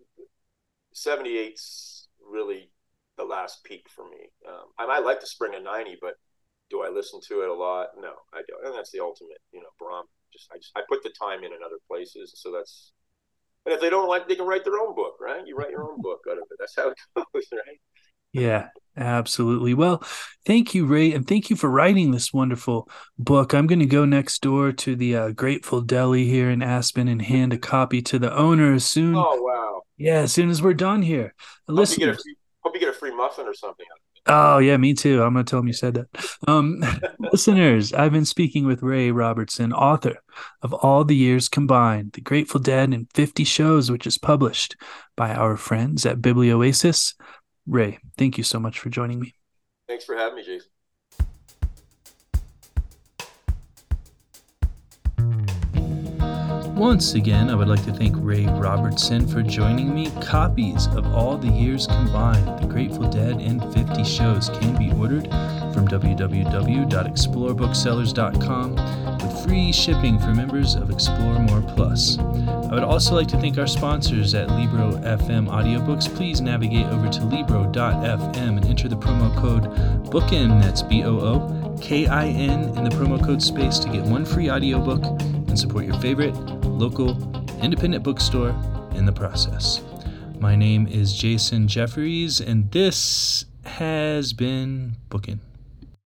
[0.95, 2.71] 78's really
[3.17, 4.29] the last peak for me.
[4.47, 6.15] Um, I might like the spring of 90, but
[6.69, 7.89] do I listen to it a lot?
[7.99, 8.67] No, I don't.
[8.67, 10.05] And that's the ultimate, you know, Brahm.
[10.33, 12.93] Just I just I put the time in in other places, so that's.
[13.67, 15.43] And if they don't like, they can write their own book, right?
[15.45, 16.57] You write your own book out of it.
[16.59, 17.81] That's how it goes, right?
[18.33, 19.75] Yeah, absolutely.
[19.75, 20.05] Well,
[20.45, 22.89] thank you, Ray, and thank you for writing this wonderful
[23.19, 23.55] book.
[23.55, 27.21] I'm going to go next door to the uh, Grateful Deli here in Aspen and
[27.21, 29.17] hand a copy to the owner as soon.
[29.17, 29.83] Oh wow!
[29.97, 31.35] Yeah, as soon as we're done here.
[31.67, 32.19] Listen, hope,
[32.61, 33.87] hope you get a free muffin or something.
[34.27, 35.23] Oh yeah, me too.
[35.23, 36.39] I'm gonna tell him you said that.
[36.49, 36.83] Um,
[37.33, 40.17] listeners, I've been speaking with Ray Robertson, author
[40.63, 44.77] of All the Years Combined, The Grateful Dead in 50 Shows, which is published
[45.17, 47.15] by our friends at Biblioasis.
[47.67, 49.35] Ray, thank you so much for joining me.
[49.89, 50.71] Thanks for having me, Jason.
[56.77, 60.11] Once again, I would like to thank Ray Robertson for joining me.
[60.21, 65.23] Copies of all the years combined, The Grateful Dead and 50 shows can be ordered
[65.73, 68.75] from www.explorebooksellers.com
[69.17, 72.19] with free shipping for members of Explore More Plus.
[72.19, 76.15] I would also like to thank our sponsors at Libro FM Audiobooks.
[76.15, 79.71] Please navigate over to Libro.fm and enter the promo code
[80.11, 84.03] BOOKIN, that's B O O K I N, in the promo code space to get
[84.03, 86.35] one free audiobook and support your favorite
[86.77, 87.17] local,
[87.63, 88.51] independent bookstore
[88.95, 89.81] in the process.
[90.39, 95.41] My name is Jason Jefferies, and this has been Bookin'.